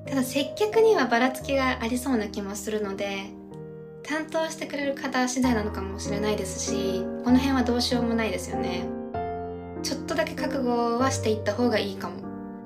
[0.05, 3.23] ただ接客にはばらつきがありそうな気もするので
[4.03, 9.02] 担当してくれる方次第なのかもしれないですしこの辺はどうしようもないですよね。
[9.83, 12.15] ちょっとだけ覚悟はしていった方がいいかも。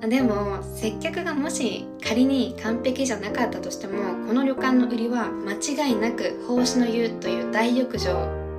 [0.00, 8.14] でも接客がもし仮に完璧じゃなかったとしてもこの旅館の売りは間違いなく奉仕の湯という大浴場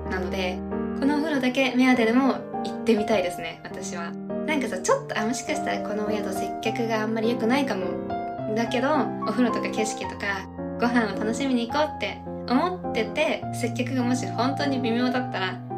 [0.10, 0.60] なので
[0.99, 2.34] このお風呂だけ目当てでも
[2.66, 4.12] 行ってみたいですね私は。
[4.45, 7.86] なんかさちょっとあもしかしたらこのお宿接客があんまり良くないかも。
[8.55, 8.89] だけど
[9.26, 10.45] お風呂とか景色とか
[10.82, 15.68] ご飯を楽しみに行こうって思ってて接客がもし本当に微妙だったら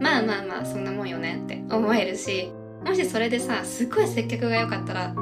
[0.00, 2.52] まあまあまあそんなもんよねって思えるし
[2.84, 5.14] もしそれでさすっごい接客が良かったら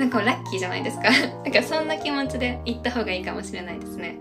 [0.00, 1.10] なんかラッキーじゃないですか。
[1.44, 4.16] だかそんな気持ちで行った方がいいかもしれないですね。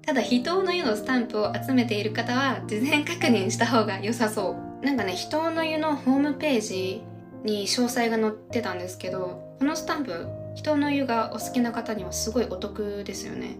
[0.00, 4.84] ただ人の湯のスタンプを集めている方は事前確認した方が良さそう。
[4.84, 7.02] なんかね人の湯のホームページ
[7.44, 13.56] に詳細が載ってたんですけどこのスタンプ人の湯がお好きな方にはすごいお得ですよね。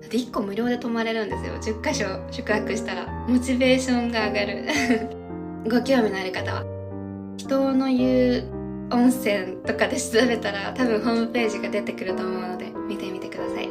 [0.00, 1.54] だって1個無料で泊まれるんですよ。
[1.80, 4.64] 10箇所宿泊したらモチベーションが上がる。
[5.64, 6.64] ご興味のある方は
[7.36, 8.44] 人の湯
[8.90, 13.68] 温泉とかで調べたら多分ホームページが出てくると思うので見てみてください。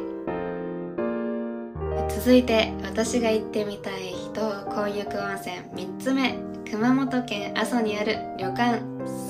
[2.08, 5.56] 続いて私が行ってみたい人混浴温泉。
[5.74, 6.38] 3つ目
[6.70, 8.80] 熊本県阿蘇にある旅館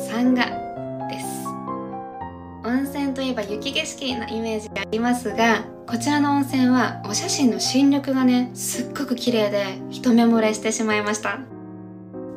[0.08, 0.44] 三賀
[1.08, 1.26] です。
[2.64, 11.38] 温泉といえば雪景色なイメージがありますがこちらの温泉はお写真の新緑がねすっごく綺麗で一目惚れしてしまいました。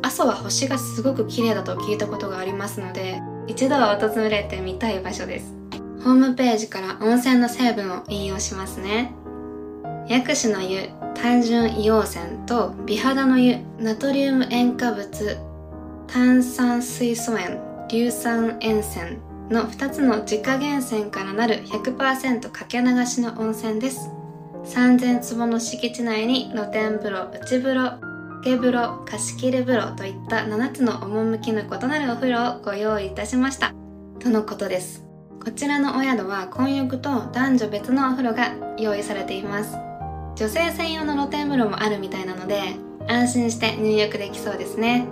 [0.01, 5.53] 阿蘇は星がすごく綺麗だと聞いたことがありますので一度は訪れてみたい場所です。
[6.03, 9.13] ホームページから温泉の成分を引用しますね。
[10.07, 15.37] 薬師の湯単純硫黄泉と美肌の湯ナトリウム塩化物
[16.07, 19.17] 炭酸水素塩硫酸塩泉
[19.49, 24.09] の2つの自家源泉からなる100%かけ流しの温泉です。
[24.63, 28.08] 3000坪の敷地内に露天風呂内風呂
[28.43, 33.73] け風呂貸切風呂といった7つの趣の異なるお風呂をご用意いたしました。
[34.19, 35.05] とのことです。
[35.43, 39.77] こちらのお宿は混浴と男女別のお風呂が用意されています。
[40.35, 42.75] 女性専用の露天風呂もあるみたいなので
[43.07, 45.07] 安心して入浴できそうですね。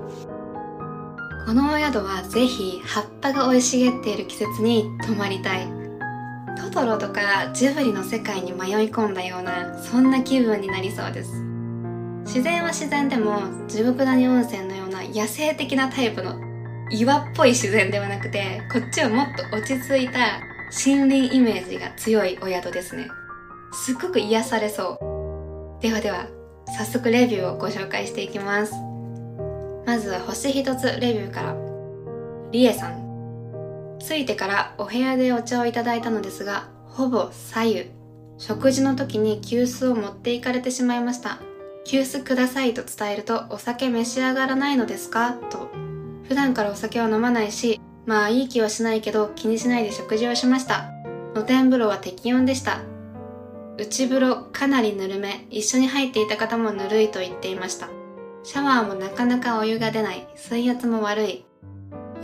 [1.46, 5.68] このお宿はぜひ葉っぱが生い茂っている季節に泊まりたい。
[6.58, 11.47] トトロとかジブリの世界に迷い込んだようなそんな気分になりそうです。
[12.28, 16.36] 自然は自然でも地獄谷温泉のような野生的なタイプの
[16.92, 20.42] 岩っぽい自然ではなくてこっちはもっと落ち着いた
[20.86, 23.08] 森林イメージが強いお宿ですね。
[23.72, 25.00] すっごく癒されそ
[25.80, 25.82] う。
[25.82, 26.28] ではでは
[26.78, 28.74] 早速レビューをご紹介していきます。
[29.86, 31.56] まずは星一つレビューから。
[32.52, 33.98] リエさん。
[34.00, 37.92] 着いてからお部屋でお茶をいただいたのですがほぼ左右。
[38.38, 41.40] 食事の時に急須を持っていかれてしまいました。
[41.90, 45.32] 急須くださいと伝えるとお酒召し上がらないのですか？
[45.50, 45.70] と
[46.28, 50.92] 普段からお酒は飲まないしまあいい気はしないけど気にしないで食事をしました
[51.34, 52.82] 露天風呂は適温でした
[53.78, 57.90] 内風呂かなりぬるめ、一緒に入っていた方もぬるいと言っていました。
[58.44, 61.46] シャワーもなかなかお湯が出ない、水圧も悪い。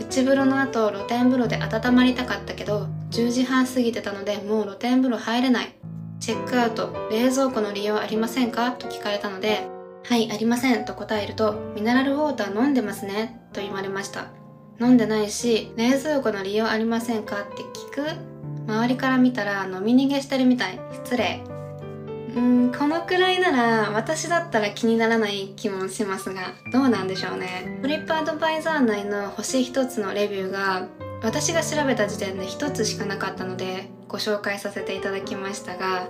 [0.00, 5.72] 内風呂の後、露天風呂で温まりたかったけど、10時半過ぎてたのでもう露天風呂入れない。
[6.20, 8.72] チェックアウト、冷蔵庫の利用ありませんか？
[8.72, 9.66] と聞かれたので、
[10.04, 10.84] はい、ありません。
[10.84, 13.40] と答えると、ミネラルウォーター飲んでますね。
[13.52, 14.26] と言われました。
[14.80, 17.42] 飲んでないし、冷蔵庫の利用ありませんか？
[17.42, 18.10] って聞く。
[18.66, 20.80] 周りから見たら飲み逃げしてるみたい。
[21.04, 21.42] 失礼。
[22.34, 27.78] うんこのくらいなら私だったら気にならない気もしますがどうなんでしょうね。
[27.80, 30.88] トリップアドバイザー内の星1つのレビューが
[31.24, 36.08] 私が調べた時点で1つしかなかったのでご紹介させていただきましたが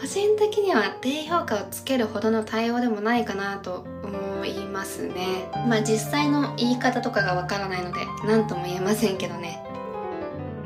[0.00, 5.50] 個人的には低評価をつけるほどの対応でもないかなと思いますね。
[5.68, 9.60] まあ実際の言い方とかがわからないので何とも言えませんけどね。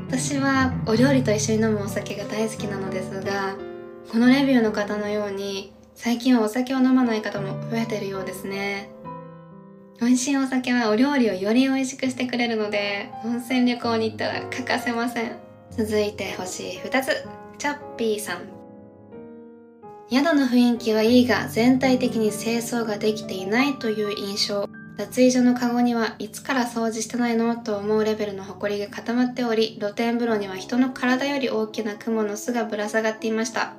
[0.07, 3.57] 私はお料理と一緒に飲むお酒が大好きなのですが
[4.11, 8.92] このレビューの方のように最近はお酒を飲まない方も増えてるようですね。
[10.03, 15.37] 美味しいお酒はお料理をより美味しくしてくれるので温泉旅行に行ったら欠かせません。
[15.71, 17.25] 続いて星2つ。
[17.57, 18.39] チャッピーさん。
[20.11, 24.69] 宿の雰囲気はいいが全体的に清掃ができていないという印象。
[24.97, 33.75] 脱衣所のカゴにはいつから掃除してないのと思うレベルの埃が固まっており、露天風呂には人の体より大きな蜘蛛の巣がぶら下がっていました。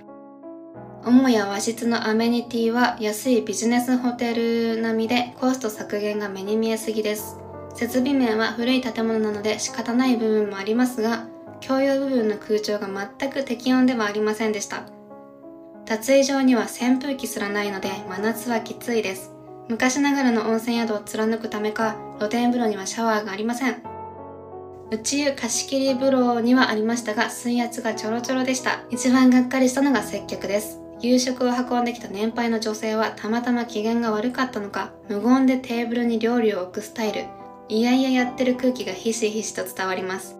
[1.03, 7.37] 母や和室のアメニティは安いビジネスホテル並みでコスト削減が目に見えすぎです。
[7.75, 11.27] 設備面は古い建物なので仕方ない部分もありますが
[11.59, 12.87] 共用部分の空調が
[13.19, 14.83] 全く適温ではありませんでした。
[15.85, 19.31] 脱衣場には扇風機すらないので真夏はきついです。
[19.67, 23.83] 昔ながらの温泉宿を貫くためか露天風呂にはシャワーがありません。
[24.89, 28.83] 内湯貸切風呂にはありましたが水圧がちょろちょろでした。
[28.89, 30.82] 一番がっかりしたのが接客です。
[31.03, 37.25] 夕食を運んできた年配の女性はたまたま機嫌が悪かったのか無言でテーブルに料理を置くスタイル。
[37.67, 40.37] いやいややってる空気がひしひしと伝わります。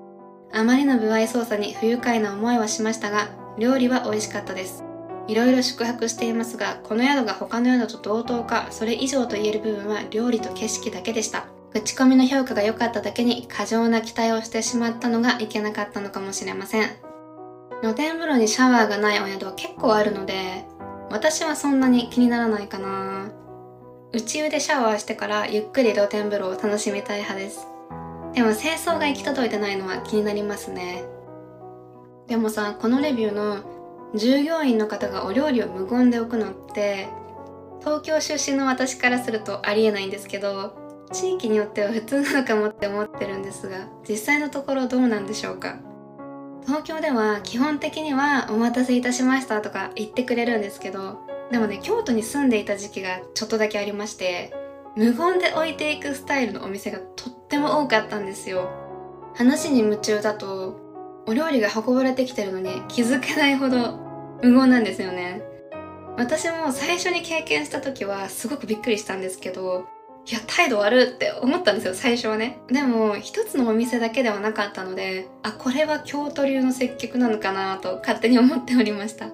[0.54, 3.28] あまりの不愛想さに不愉快な思いはしましたが
[3.60, 4.86] 料理は美味しかったです。
[5.28, 11.46] いろいろ宿泊していますがこの宿が他の宿と同等かそれ以上と言える部分は料理と景色だけでした。
[11.74, 17.03] 口コミの評価が良かっただけに過剰な期待をしてしまったのがいけなかったのかもしれません。
[17.84, 20.64] 露天風呂にシャワーがないお宿は結構あるので
[21.12, 23.30] 私はそんなに気にならないかな。
[24.14, 27.68] 内湯でシャワーしてからゆっくり露天風呂を楽しみたい派です。
[28.34, 31.04] でも清掃が行き届いてないのは気になりますね。
[32.28, 33.58] でもさこのレビューの
[34.16, 37.10] 従業員の方がお料理を無言で置くのって
[37.82, 40.74] 東京出身の私からするとありえないんですけど
[41.12, 45.80] 地域によっては普通なのかもって思ってるんですが実際のところどうなんでしょうか？
[46.66, 51.20] 東京では基本的にはお待たせいたしましたとか言ってくれるんですけど
[51.52, 54.54] でもね京都に住んでいた時期がちょっとだけありまして
[54.96, 58.70] 無言で置いていくスタイルのお店がとっても多かったんですよ。
[59.36, 60.80] 話に夢中だと
[61.26, 63.98] お料理が運ばれてきてるのに気づけないほど
[64.44, 65.42] 無言なんですよね。
[66.16, 69.88] 私も最初に経験した時はすごくびっくりしたんですけど
[70.26, 72.60] いや、態度悪って思ったんですよ、最初はね。
[72.68, 79.28] でも、一つのお店だけではなかったので、あ、これは京都流の接客なのかなと勝手に思っておりました。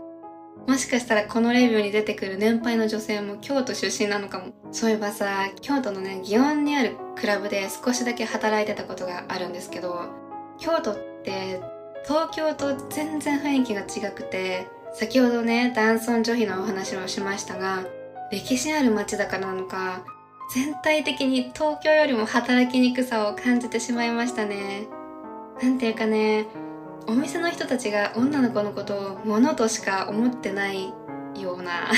[0.67, 4.53] もしかしたらこのレビューに出てくる年配の女性も京都出身なのかも。
[4.71, 10.05] そういえばさ、京都のね、祇園にあるクラブで少しだけ働いてたことがあるんですけど、
[10.59, 11.59] 京都って
[12.05, 17.85] 東京と全然雰囲気が違くて、先ほどね、男尊女卑のお話をしましたが、
[18.31, 20.03] 歴史ある街だからなのか、
[20.49, 24.87] 全体的に東京よりも働きにくさを感じてしまいましたね。
[25.61, 26.47] なんていうかね、
[27.07, 30.93] お店の人たちが女の子のことを物としか思ってない
[31.35, 31.89] ような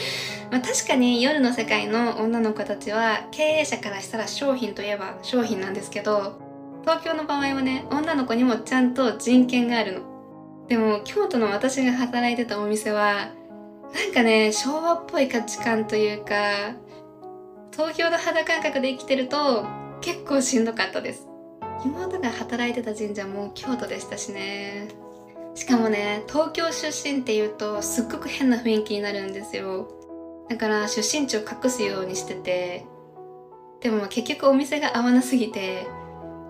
[0.52, 6.38] ま確かに夜の世界の女の子たちは経営者からしたら商品といえば商品なんですけど
[6.82, 10.00] 東京の場合はね女の子にもちゃんと人権があるの
[10.68, 13.30] でも京都の私が働いてたお店は
[13.94, 16.34] なんかね昭和っぽい価値観というか
[17.72, 19.66] 東京の肌感覚で生きてると
[20.00, 21.26] 結構しんどかったです。
[21.84, 24.88] 妹が働いてた神社も京都でしたしね。
[25.54, 29.88] しかもね東京出身っていうとすっごく変な雰囲気になるんですよ。
[30.48, 32.86] だから出身地を隠すようにしてて
[33.80, 35.86] でも結局お店が合わなすぎて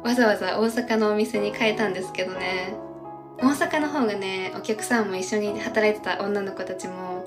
[0.05, 2.75] わざわざ大阪のお店に変えたんですけどね。
[3.41, 7.25] 大阪の方がねお客さんも一緒に働いてた女の子たちも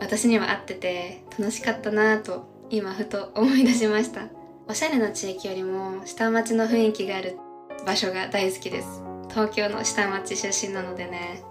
[0.00, 4.28] 私には合ってて楽しかったなぁと今ふと思い出しました。
[4.68, 7.38] おしゃれな地域よりも下町の雰囲気がある
[7.86, 9.02] 場所が大好きです。
[9.28, 11.44] 東京の下町出身なのでね。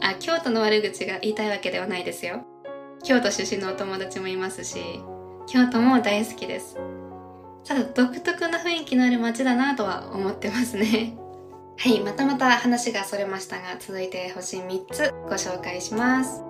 [0.00, 2.44] あ京都の悪口が言いたいわけではないですよ。
[3.04, 5.00] 京都出身のお友達もいますし
[5.46, 6.76] 京都も大好きです。
[7.64, 11.16] ただ独特な雰囲気のある街だなとは思ってますね。
[11.78, 16.42] はいまたまた話がそれましたが続いて星3つご紹介します。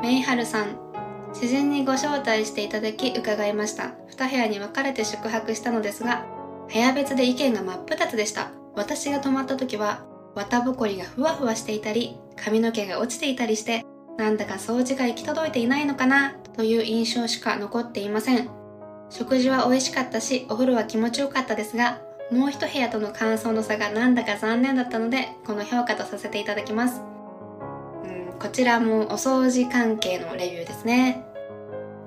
[0.00, 0.91] メイハルさん。
[1.32, 3.94] 知人にご招待していただき伺いました。
[4.16, 6.24] 2部屋に分かれて宿泊したのですが
[6.72, 8.50] 部屋別で意見が真っ二つでした。
[8.74, 10.02] 私が泊まった時は
[10.34, 13.84] 綿ぼこりがふわふわしていたり髪の毛が落ちていたりして
[14.16, 18.48] なんだか掃除が行き届いていないのかなという印象しか残っていません。
[19.10, 27.11] 食事は美味しかったしお風呂は気持ちよかったですがもう一部屋との感想の差がなんだか残念だったのでこの評価とさせていただきます。
[28.40, 31.24] こちらもお掃除関係のレビューですね。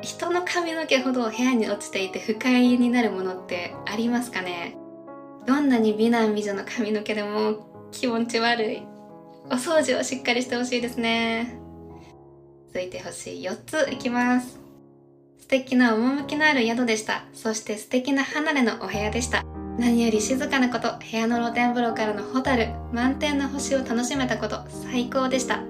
[0.01, 4.77] 人の髪の毛ほど部屋に落ちていて不快になるものってありますかね？
[5.47, 8.83] どんなに美男美女の髪の毛でも気持ち悪い。
[9.45, 11.57] お掃除をしっかりしてほしいですね。
[12.67, 14.59] 続いてほしい4ついきます。
[15.39, 17.23] 素敵な趣のある宿でした。
[17.33, 19.43] そして素敵な離れのお部屋でした。
[19.77, 20.97] 何より静かなこと。
[20.97, 22.69] 部屋の露天風呂からのホタル。
[22.91, 24.65] 満天の星を楽しめたこと。
[24.69, 25.63] 最高でした。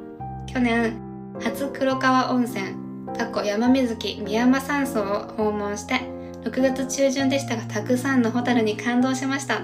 [0.48, 0.96] 去年
[1.40, 2.76] 初黒川温泉
[3.18, 6.02] 過去山水木宮山山荘を訪問して
[6.44, 9.62] 6月中旬でしたがたくさんのホタルに感動しました。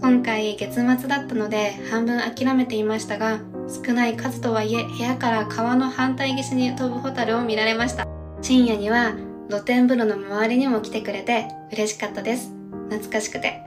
[0.00, 8.06] 今回月末だったので半分諦めていましたが少ない数とはいえ部屋から川の反対岸に飛ぶホタルを見られました。
[8.40, 9.12] 深夜には
[9.50, 12.52] 露天風呂の周りにも来てくれて嬉しかったです。
[12.88, 13.62] 懐かしくて。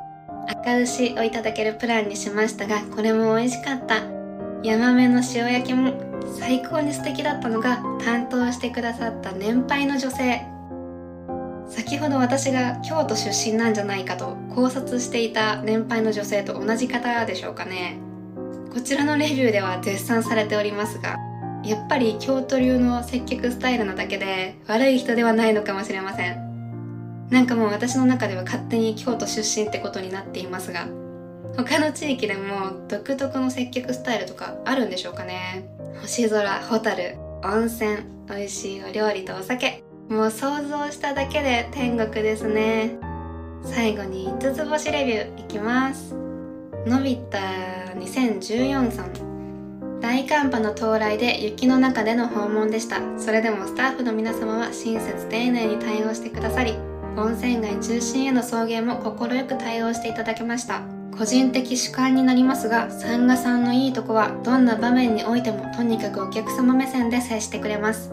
[0.48, 4.23] 赤牛をいただけるプランにしましたがこれも美味しかった。
[4.64, 5.94] ヤマメの塩焼きも
[6.40, 10.42] 最高に素敵だったのが担当してくださった年配の女性。
[11.68, 17.98] 先ほど私が京都出身なんじゃないかと考察していた年配の女性と同じ方でしょうかね。
[18.74, 21.18] こちらのレビューでは絶賛されておりますが
[21.64, 27.28] やっぱり京都流の接客スタイルなだけで悪い人ではないのかもしれません。
[27.30, 30.88] なんかもう私の中では勝手に京都出身ってことになっていますが
[31.56, 35.68] 他の地域でも独特の接客スタイルとかあるんでしょうかね。
[36.02, 37.98] 星空、ホタル、温泉、
[38.28, 39.84] 美味しいお料理とお酒。
[40.10, 42.98] もう想像しただけで天国ですね。
[43.64, 46.16] 最後に5つ星レビューいきます。
[46.86, 47.38] のび太
[47.98, 49.34] 2014さん。
[50.02, 53.00] 大寒波の到来で雪の中での訪問でした。
[53.18, 56.74] それでもスタッフの皆様は親切丁寧に対応してくださり
[57.16, 61.03] 温泉街中心への送迎も快く対応していただきました。
[61.18, 68.12] 個人的主観になりますがサンガさんのいいとこはどんな場面においてもとにかくお客様目線で接してくれます。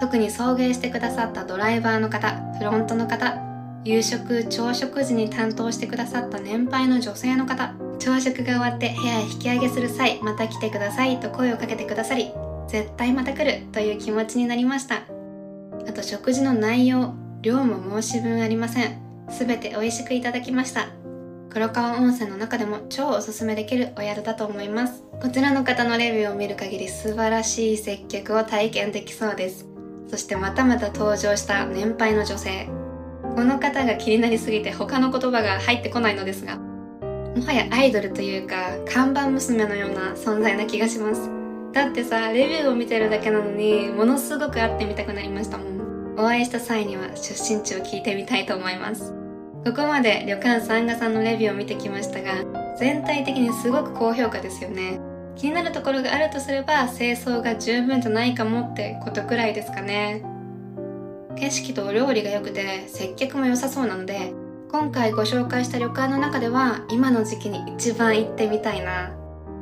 [0.00, 3.38] 特に送迎してくださったドライバーの方フロントの方
[3.84, 12.30] 夕食朝食時に担当してくださった年配の女性の方朝食が終わって部屋へ引き上げする際また来てくださいと声をかけてくださり
[12.68, 15.02] 絶対また来るという気持ちになりました。
[15.88, 19.00] あと食事の内容量も申し分ありません。
[19.28, 20.88] 全て美味しくいただきました。
[21.56, 25.02] 黒川温泉の中でも超おすすめできるお宿だと思います。
[25.22, 29.66] こちらの方のレビューを見る限り素晴らしい接客を体験できそうです。
[30.06, 32.68] そしてまたまた登場した年配の女性。
[33.34, 41.30] この方が気になりすぎて他の言葉が入ってこないのですがもはやアイドルというか看板娘のような存在な気がします。
[41.72, 46.16] だってさレビューを見てるだけなのにものすごく会ってみたくなりましたもん。
[46.18, 49.15] お会いした際には出身地を聞いてみたいと思います。
[49.66, 55.00] ここまで旅館サンガさんのレビューを見てきましたが全体的にすごく高評価ですよね。
[55.34, 60.22] 気になるところがあるとすれば清掃が十分じゃないかもってことくらいですかね。
[61.34, 64.32] 景色とお料理が良くて接客も良さそうなので
[64.70, 69.10] 今回ご紹介した旅館の中では今の時期に一番行ってみたいな。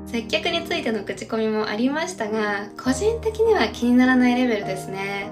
[0.04, 5.30] 接客についての口コミもありましたが個人的には気にならないレベルですね。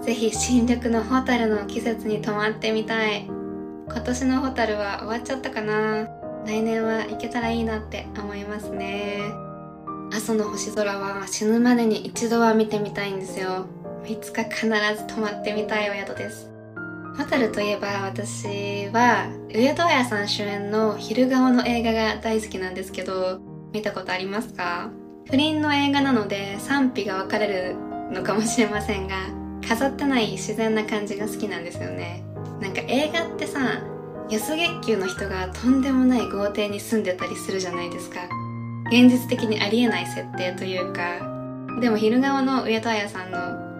[0.00, 3.39] ぜひ新緑のホタルの季節に泊まってみたい。
[3.92, 6.08] 今年のホタルは終わっちゃったかな。
[6.46, 9.20] 来年は行けたらいいなって思いますね。
[10.12, 13.66] 阿蘇の星空は死ぬまでに一度は見てみたいんですよ。
[14.06, 16.50] いつか必ず泊まってみたいお宿です。
[17.16, 23.40] ホタルといえば私は上戸彩さん主演の昼顔の映画が大好きなんですけど
[23.72, 24.90] 見たことありますか？
[25.28, 27.76] 不倫の映画なので賛否が分かれる
[28.12, 29.16] のかもしれませんが
[29.68, 32.24] 飾ってない自然な感じが好きなんですよね。
[32.60, 33.82] なんか映画ってさ
[34.28, 38.20] 安月給の人がとんでもない豪邸に住んでたりするじゃないですか。
[38.92, 41.80] 現実的にありえない設定というか。
[41.80, 43.38] でも昼側の上戸彩さんの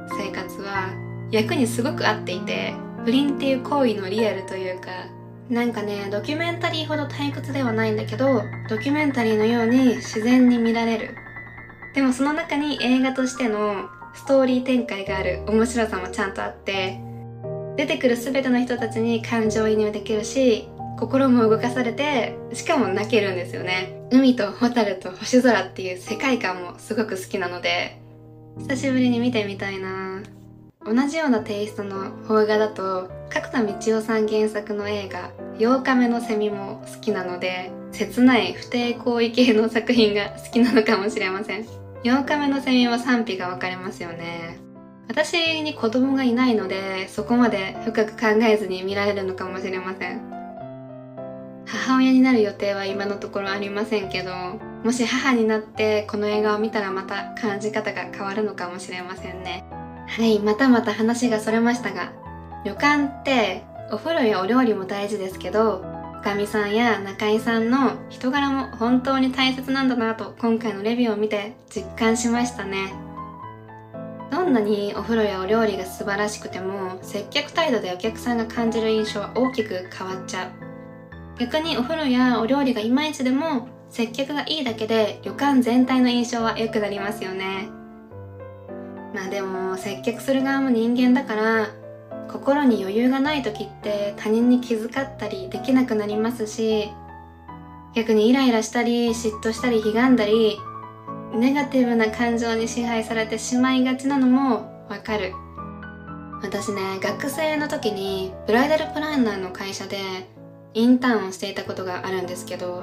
[0.09, 0.91] 生活は
[1.31, 2.75] 役にすごく合っていて
[3.05, 4.89] 不倫っていう行為のリアルというか。
[5.49, 11.17] なんかねドキュメンタリーほど退屈ではないんだけどドキュメンタリーのように自然に見られる。
[11.93, 17.01] でもその中に映画としてのストーリー展開がある面白さもちゃんとあって
[17.77, 20.69] 出てくる全ての人たちに感情移入できるし
[20.99, 24.03] 心も動かされてしかも泣けるんですよね。
[24.13, 28.01] 海とホタルと星空っていう世界観もすごく好きなので
[28.59, 30.23] 久しぶりに見てみたいな。
[30.85, 41.67] 同じようなテイストの邦画だと角田道夫さん原作の映画「8日目のセミ」も好きなので切ない不貞行為系の作品が好きなのかもしれません。
[42.03, 44.59] 8日目のセミは賛否が分かれますよね。
[45.11, 50.21] 私に子供がいないのでそこまで深く考えずに見られるのかもしれません。
[51.67, 54.33] 母親になる予定は今のところありませんけど
[54.85, 59.65] もし母になってこの映画を見たらまた感じ方が変わるのかもしれませんね。
[60.07, 62.13] はいまたまた話がそれましたが
[62.65, 65.85] 旅館ってお風呂やお料理も大事ですけど
[66.21, 73.10] おかみさんや中井さんの人柄も本当に大切なんだなと今回のレビューを見て実感しましたね。
[74.31, 80.51] どんなにお風呂やお料理が素晴らしくても接客態度でお客さんが感じる印象は大きく変わっちゃう。
[81.39, 87.69] 逆にお風呂やお料理がいまいちでも接客がいいだけで旅館全体の印象は良くなりますよね。
[89.15, 91.69] まあでも接客する側も人間だから
[92.31, 96.93] 心に余裕がない時って他人に気遣ったりできなくなりますし
[97.93, 100.57] 逆にイライラしたり嫉妬したりひがんだり
[101.33, 105.33] ネガティブな感情に支配されてしまいがちなのもわかる。
[106.43, 109.99] 私ね学生の時にブライダルプランナーの会社で
[110.73, 112.83] インターンをしていたことがあるんですけど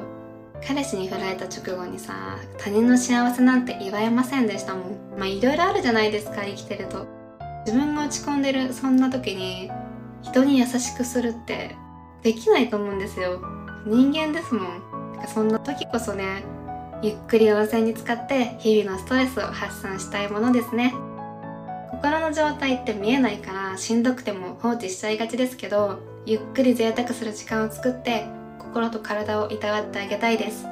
[0.66, 4.84] 彼氏に振られた直後にさ他人の幸せなんて祝えませんでしたもん。
[5.18, 7.08] まあいろいろあるじゃないですか生きてると。
[7.66, 9.70] 自分が落ち込んでるそんな時に
[10.22, 11.76] 人に優しくするって
[12.24, 13.41] できないと思うんですよ。
[13.86, 14.82] 人間ですもん。
[15.28, 16.43] そんな時こそね
[17.04, 20.93] ゆっくり温泉に使って日々のストレスを発散したいものですね。
[21.91, 28.26] 心の状態って見えないからしんどくても放置しちゃいがちですけどゆっくり贅沢する時間を作って
[28.60, 30.66] 心と体をいたわってあげたいです。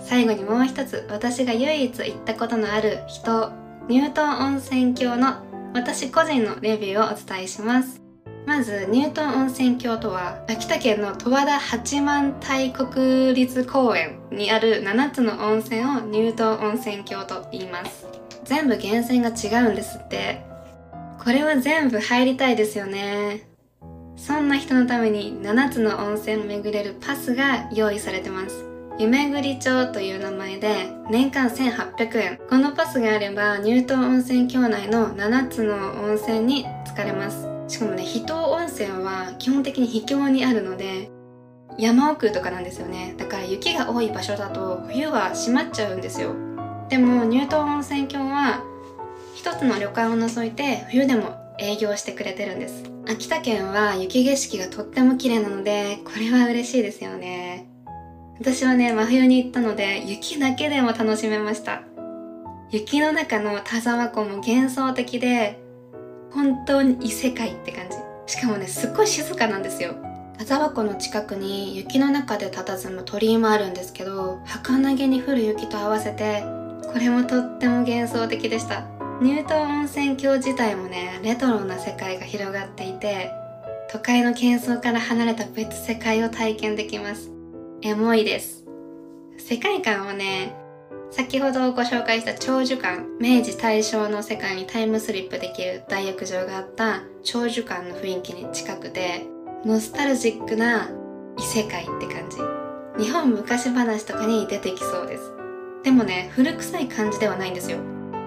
[0.00, 3.52] 最後にもう一つ私が唯一行ったことのある人
[3.88, 5.42] 乳頭温泉郷の
[5.74, 8.07] 私個人のレビューをお伝えします。
[8.48, 18.06] まず乳頭温泉郷とは秋田県の十和田八幡平国立公園にある7つの温泉を乳頭温泉郷と言います。
[18.44, 20.40] 全部源泉が違うんですって。
[21.22, 23.46] これは全部入りたいですよね。
[24.16, 28.64] そんな人のために7つの温泉を巡れるパスが用意されてます。
[28.98, 32.38] 夢ぐり町という名前で年間1800円。
[32.48, 37.57] このパスがあれば乳頭温泉郷内の7つの温泉に浸かれます。
[37.68, 41.10] しかもね秘湯温泉は基本的に秘境にあるので
[41.78, 43.14] 山奥とかなんですよね。
[43.18, 46.34] だから雪が多い場所だと冬は閉まっちゃうんですよ。
[46.88, 48.64] でも乳頭温泉郷は
[49.34, 52.82] 一つの旅館を除いて冬でも営業してくれてるんです。
[53.06, 57.68] 秋田県は雪景色がとっても綺麗なのでこれは嬉しいですよね。
[58.40, 61.82] 私はね真冬に行ったので雪だけでも楽しめました。
[62.70, 65.60] 雪の中の田沢湖も幻想的で
[66.32, 67.96] 本当に異世界って感じ。
[68.32, 69.94] しかもねすっごい静かなんですよ。
[70.38, 76.44] 田沢湖の近くに雪の中で佇む鳥居もあるんですけど儚げに降る雪と合わせて
[76.92, 78.84] これもとっても幻想的でした。
[79.20, 83.32] 乳頭温泉郷自体もねレトロな世界が広がっていて
[83.90, 87.32] 都会の喧騒から離れた別世界を体験できます。
[87.82, 88.64] エモいです。
[89.38, 90.54] 世界観はね
[91.10, 99.26] 先ほどご紹介した長寿館明治大正の世界にタイムスリップできる大浴場があった長寿館の雰囲気に近くて
[99.64, 100.90] ノスタルジックな
[101.38, 102.36] 異世界って感じ。
[103.02, 105.32] 日本昔話とかに出てきそうです。
[105.82, 107.78] でもね古臭い感じではないんですよ。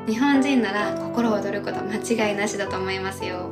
[0.08, 3.52] 日本人なら心躍ること間違いなしだと思いますよ。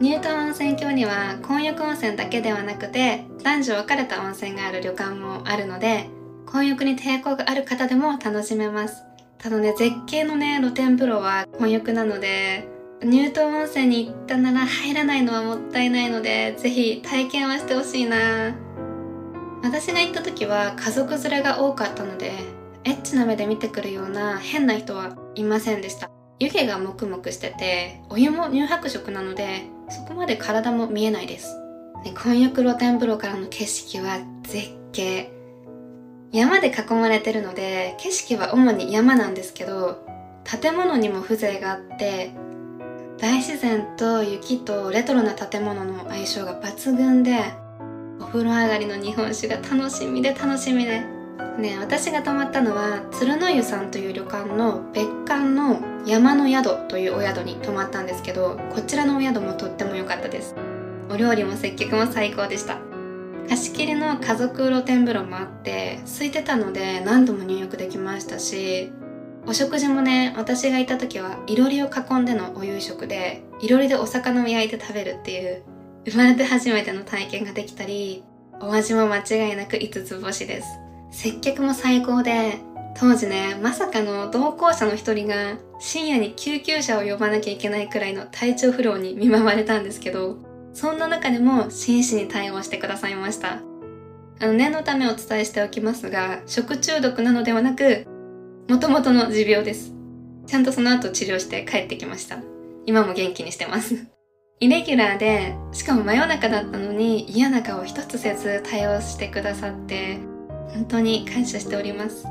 [0.00, 6.08] 乳頭温泉郷には混浴温泉だけではなくて男女分かれた温泉がある旅館もあるので
[6.50, 9.04] 混浴に抵抗がある方でも楽しめます。
[9.36, 12.66] ただね絶景のね露天風呂は混浴なので
[13.02, 18.56] 乳頭温泉に行ったなら入らないのはもったいないのでぜひ体験はしてほしいな。
[19.62, 22.32] 私が行った時は家族連れが多かったので
[22.84, 26.10] エッチな目で見てくるような変な人はいませんでした。
[26.40, 31.56] 湯気がもくもくしててお湯も乳白色なのでそこまで体も見えないです、
[32.04, 35.37] ね、混浴露天風呂からの景色は絶景。
[36.32, 40.04] 山で囲まれてるので景色は主に山なんですけど
[40.44, 42.30] 建物にも風情があって
[43.18, 47.38] 大自然と雪とレトロな建物の相性が抜群で
[48.20, 51.18] お風呂上がりの日本酒が楽しみで楽しみで。
[51.58, 60.54] ね私が泊まったのは鶴の湯さんという旅館の別館の山の宿というお宿に泊まったんですけどこちらのお宿もとっても良かったです。
[61.10, 62.87] お料理も接客も最高でした。
[63.48, 68.92] 貸し切りの家族露天風呂もあって空いてたので何度も入浴できましたし
[69.46, 75.62] お食事もね私がいた時はいろりを囲んでのお夕食でいろりでお魚を焼いて食べるっていう
[76.06, 78.22] 生まれて初めての体験ができたり
[78.60, 80.68] お味も間違いなく5つ星です。
[81.10, 82.58] 接客も最高で
[82.96, 90.36] 当時ねまさかの同行者の一人が深夜に救急車を呼ばなきゃいけないくらいの体調不良に見舞われたんですけど
[90.78, 93.58] そんな中でも真摯に対応してくださいました。
[94.38, 98.06] あの念のためお伝えしておきますが、食中毒なのではなく、
[98.68, 99.92] もともとの持病です。
[100.46, 102.38] ちゃんとその後治療して帰ってきました。
[102.86, 104.06] 今も元気にしてます。
[104.60, 110.20] イレギュラーで、しかも真夜中だったのに嫌な顔一つせず対応してくださって、
[110.68, 112.24] 本当に感謝しております。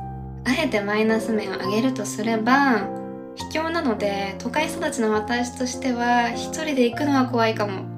[0.46, 2.88] あえてマイナス面を上げるとすれば、
[3.36, 7.97] 秘境なので都会育ちの私としては一人で行くのは怖いかも。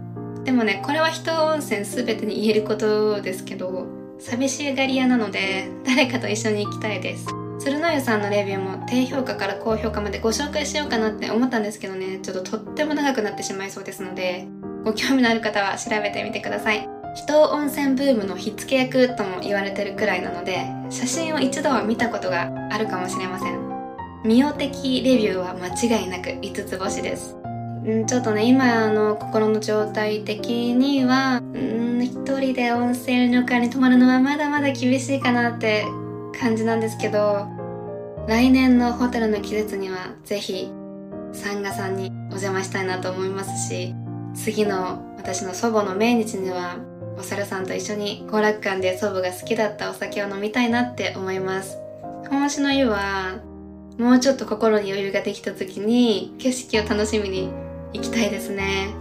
[0.49, 3.85] でもねこれは人温泉全てに言えることですけど
[4.17, 7.27] 寂しがり屋なので誰かと一緒に行きたいです。
[7.59, 14.47] 鶴の湯さんのレビューも低評価から高評価までご紹介しようかなって思ったんですけどねちょっととっても長くなってしまいそうですので
[14.83, 16.89] ご興味のある方は調べてみてください。
[17.13, 23.59] 人温泉ブームの火付け役とも言われてるくらいなので写真を一度は見たことがあるかもしれません。
[24.25, 27.38] ミオ的レビューは間違いなく5つ星です。
[27.89, 35.85] うんちょっとね今の心の状態的にはうん一人で温泉旅館に泊まるのはまだまだ厳しいかなって
[36.39, 37.47] 感じなんですけど
[38.27, 40.71] 来年のホテルの季節にはぜひ
[41.33, 43.95] サンガさんにお邪魔したいなと思いますし
[44.35, 46.77] 次の私の祖母の命日には
[47.17, 51.77] お猿さんと一緒に後楽館で祖母が好きだったお酒を飲みたいなって思います。
[52.29, 53.39] 本の湯は
[53.97, 57.51] もうちょっと心に余裕ができた時に景色を楽しみに
[57.93, 58.93] 行きたいですね。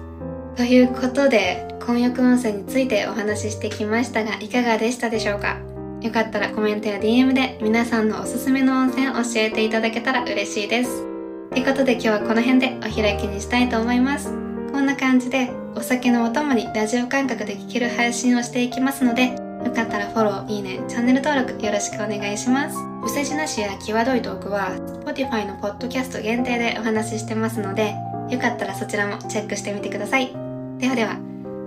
[0.57, 5.59] ということで混浴温泉についてお話ししてきましたがいかがでしたでしょうか？
[6.03, 11.05] よかったらコメントや DM で皆さんのおすすめの温泉を教えていただけたら嬉しいです。
[11.51, 14.33] ということで今日はこの辺でお開きにしたいと思います。
[14.73, 19.29] こんな感じでお酒のお供にラジオ感覚で聴ける配信をしていきますので、
[19.65, 22.77] よかったらフォロー、いいね、チャンネル登録よろしくお願いします。
[23.03, 24.71] お世辞なしや際どいトークは
[25.05, 27.95] Spotify のポッドキャスト限定でお話ししてますので、
[28.31, 30.33] よかったらそちらもチェックしてみてください。
[30.79, 31.17] ではでは、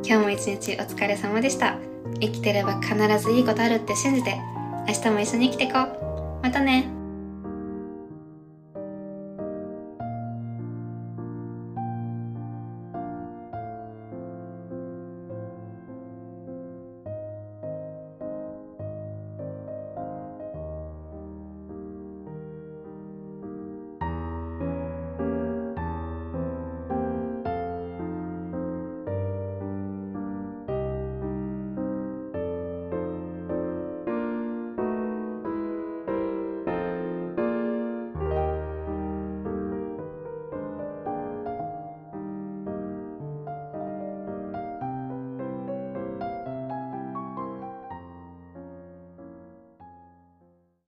[0.04, 1.78] 今日も一日お疲れ様でした。
[2.20, 4.40] 生きてれば必ずいいことあるって信じて、
[4.88, 6.40] 明日も一緒に生きていこう。
[6.44, 7.01] またね。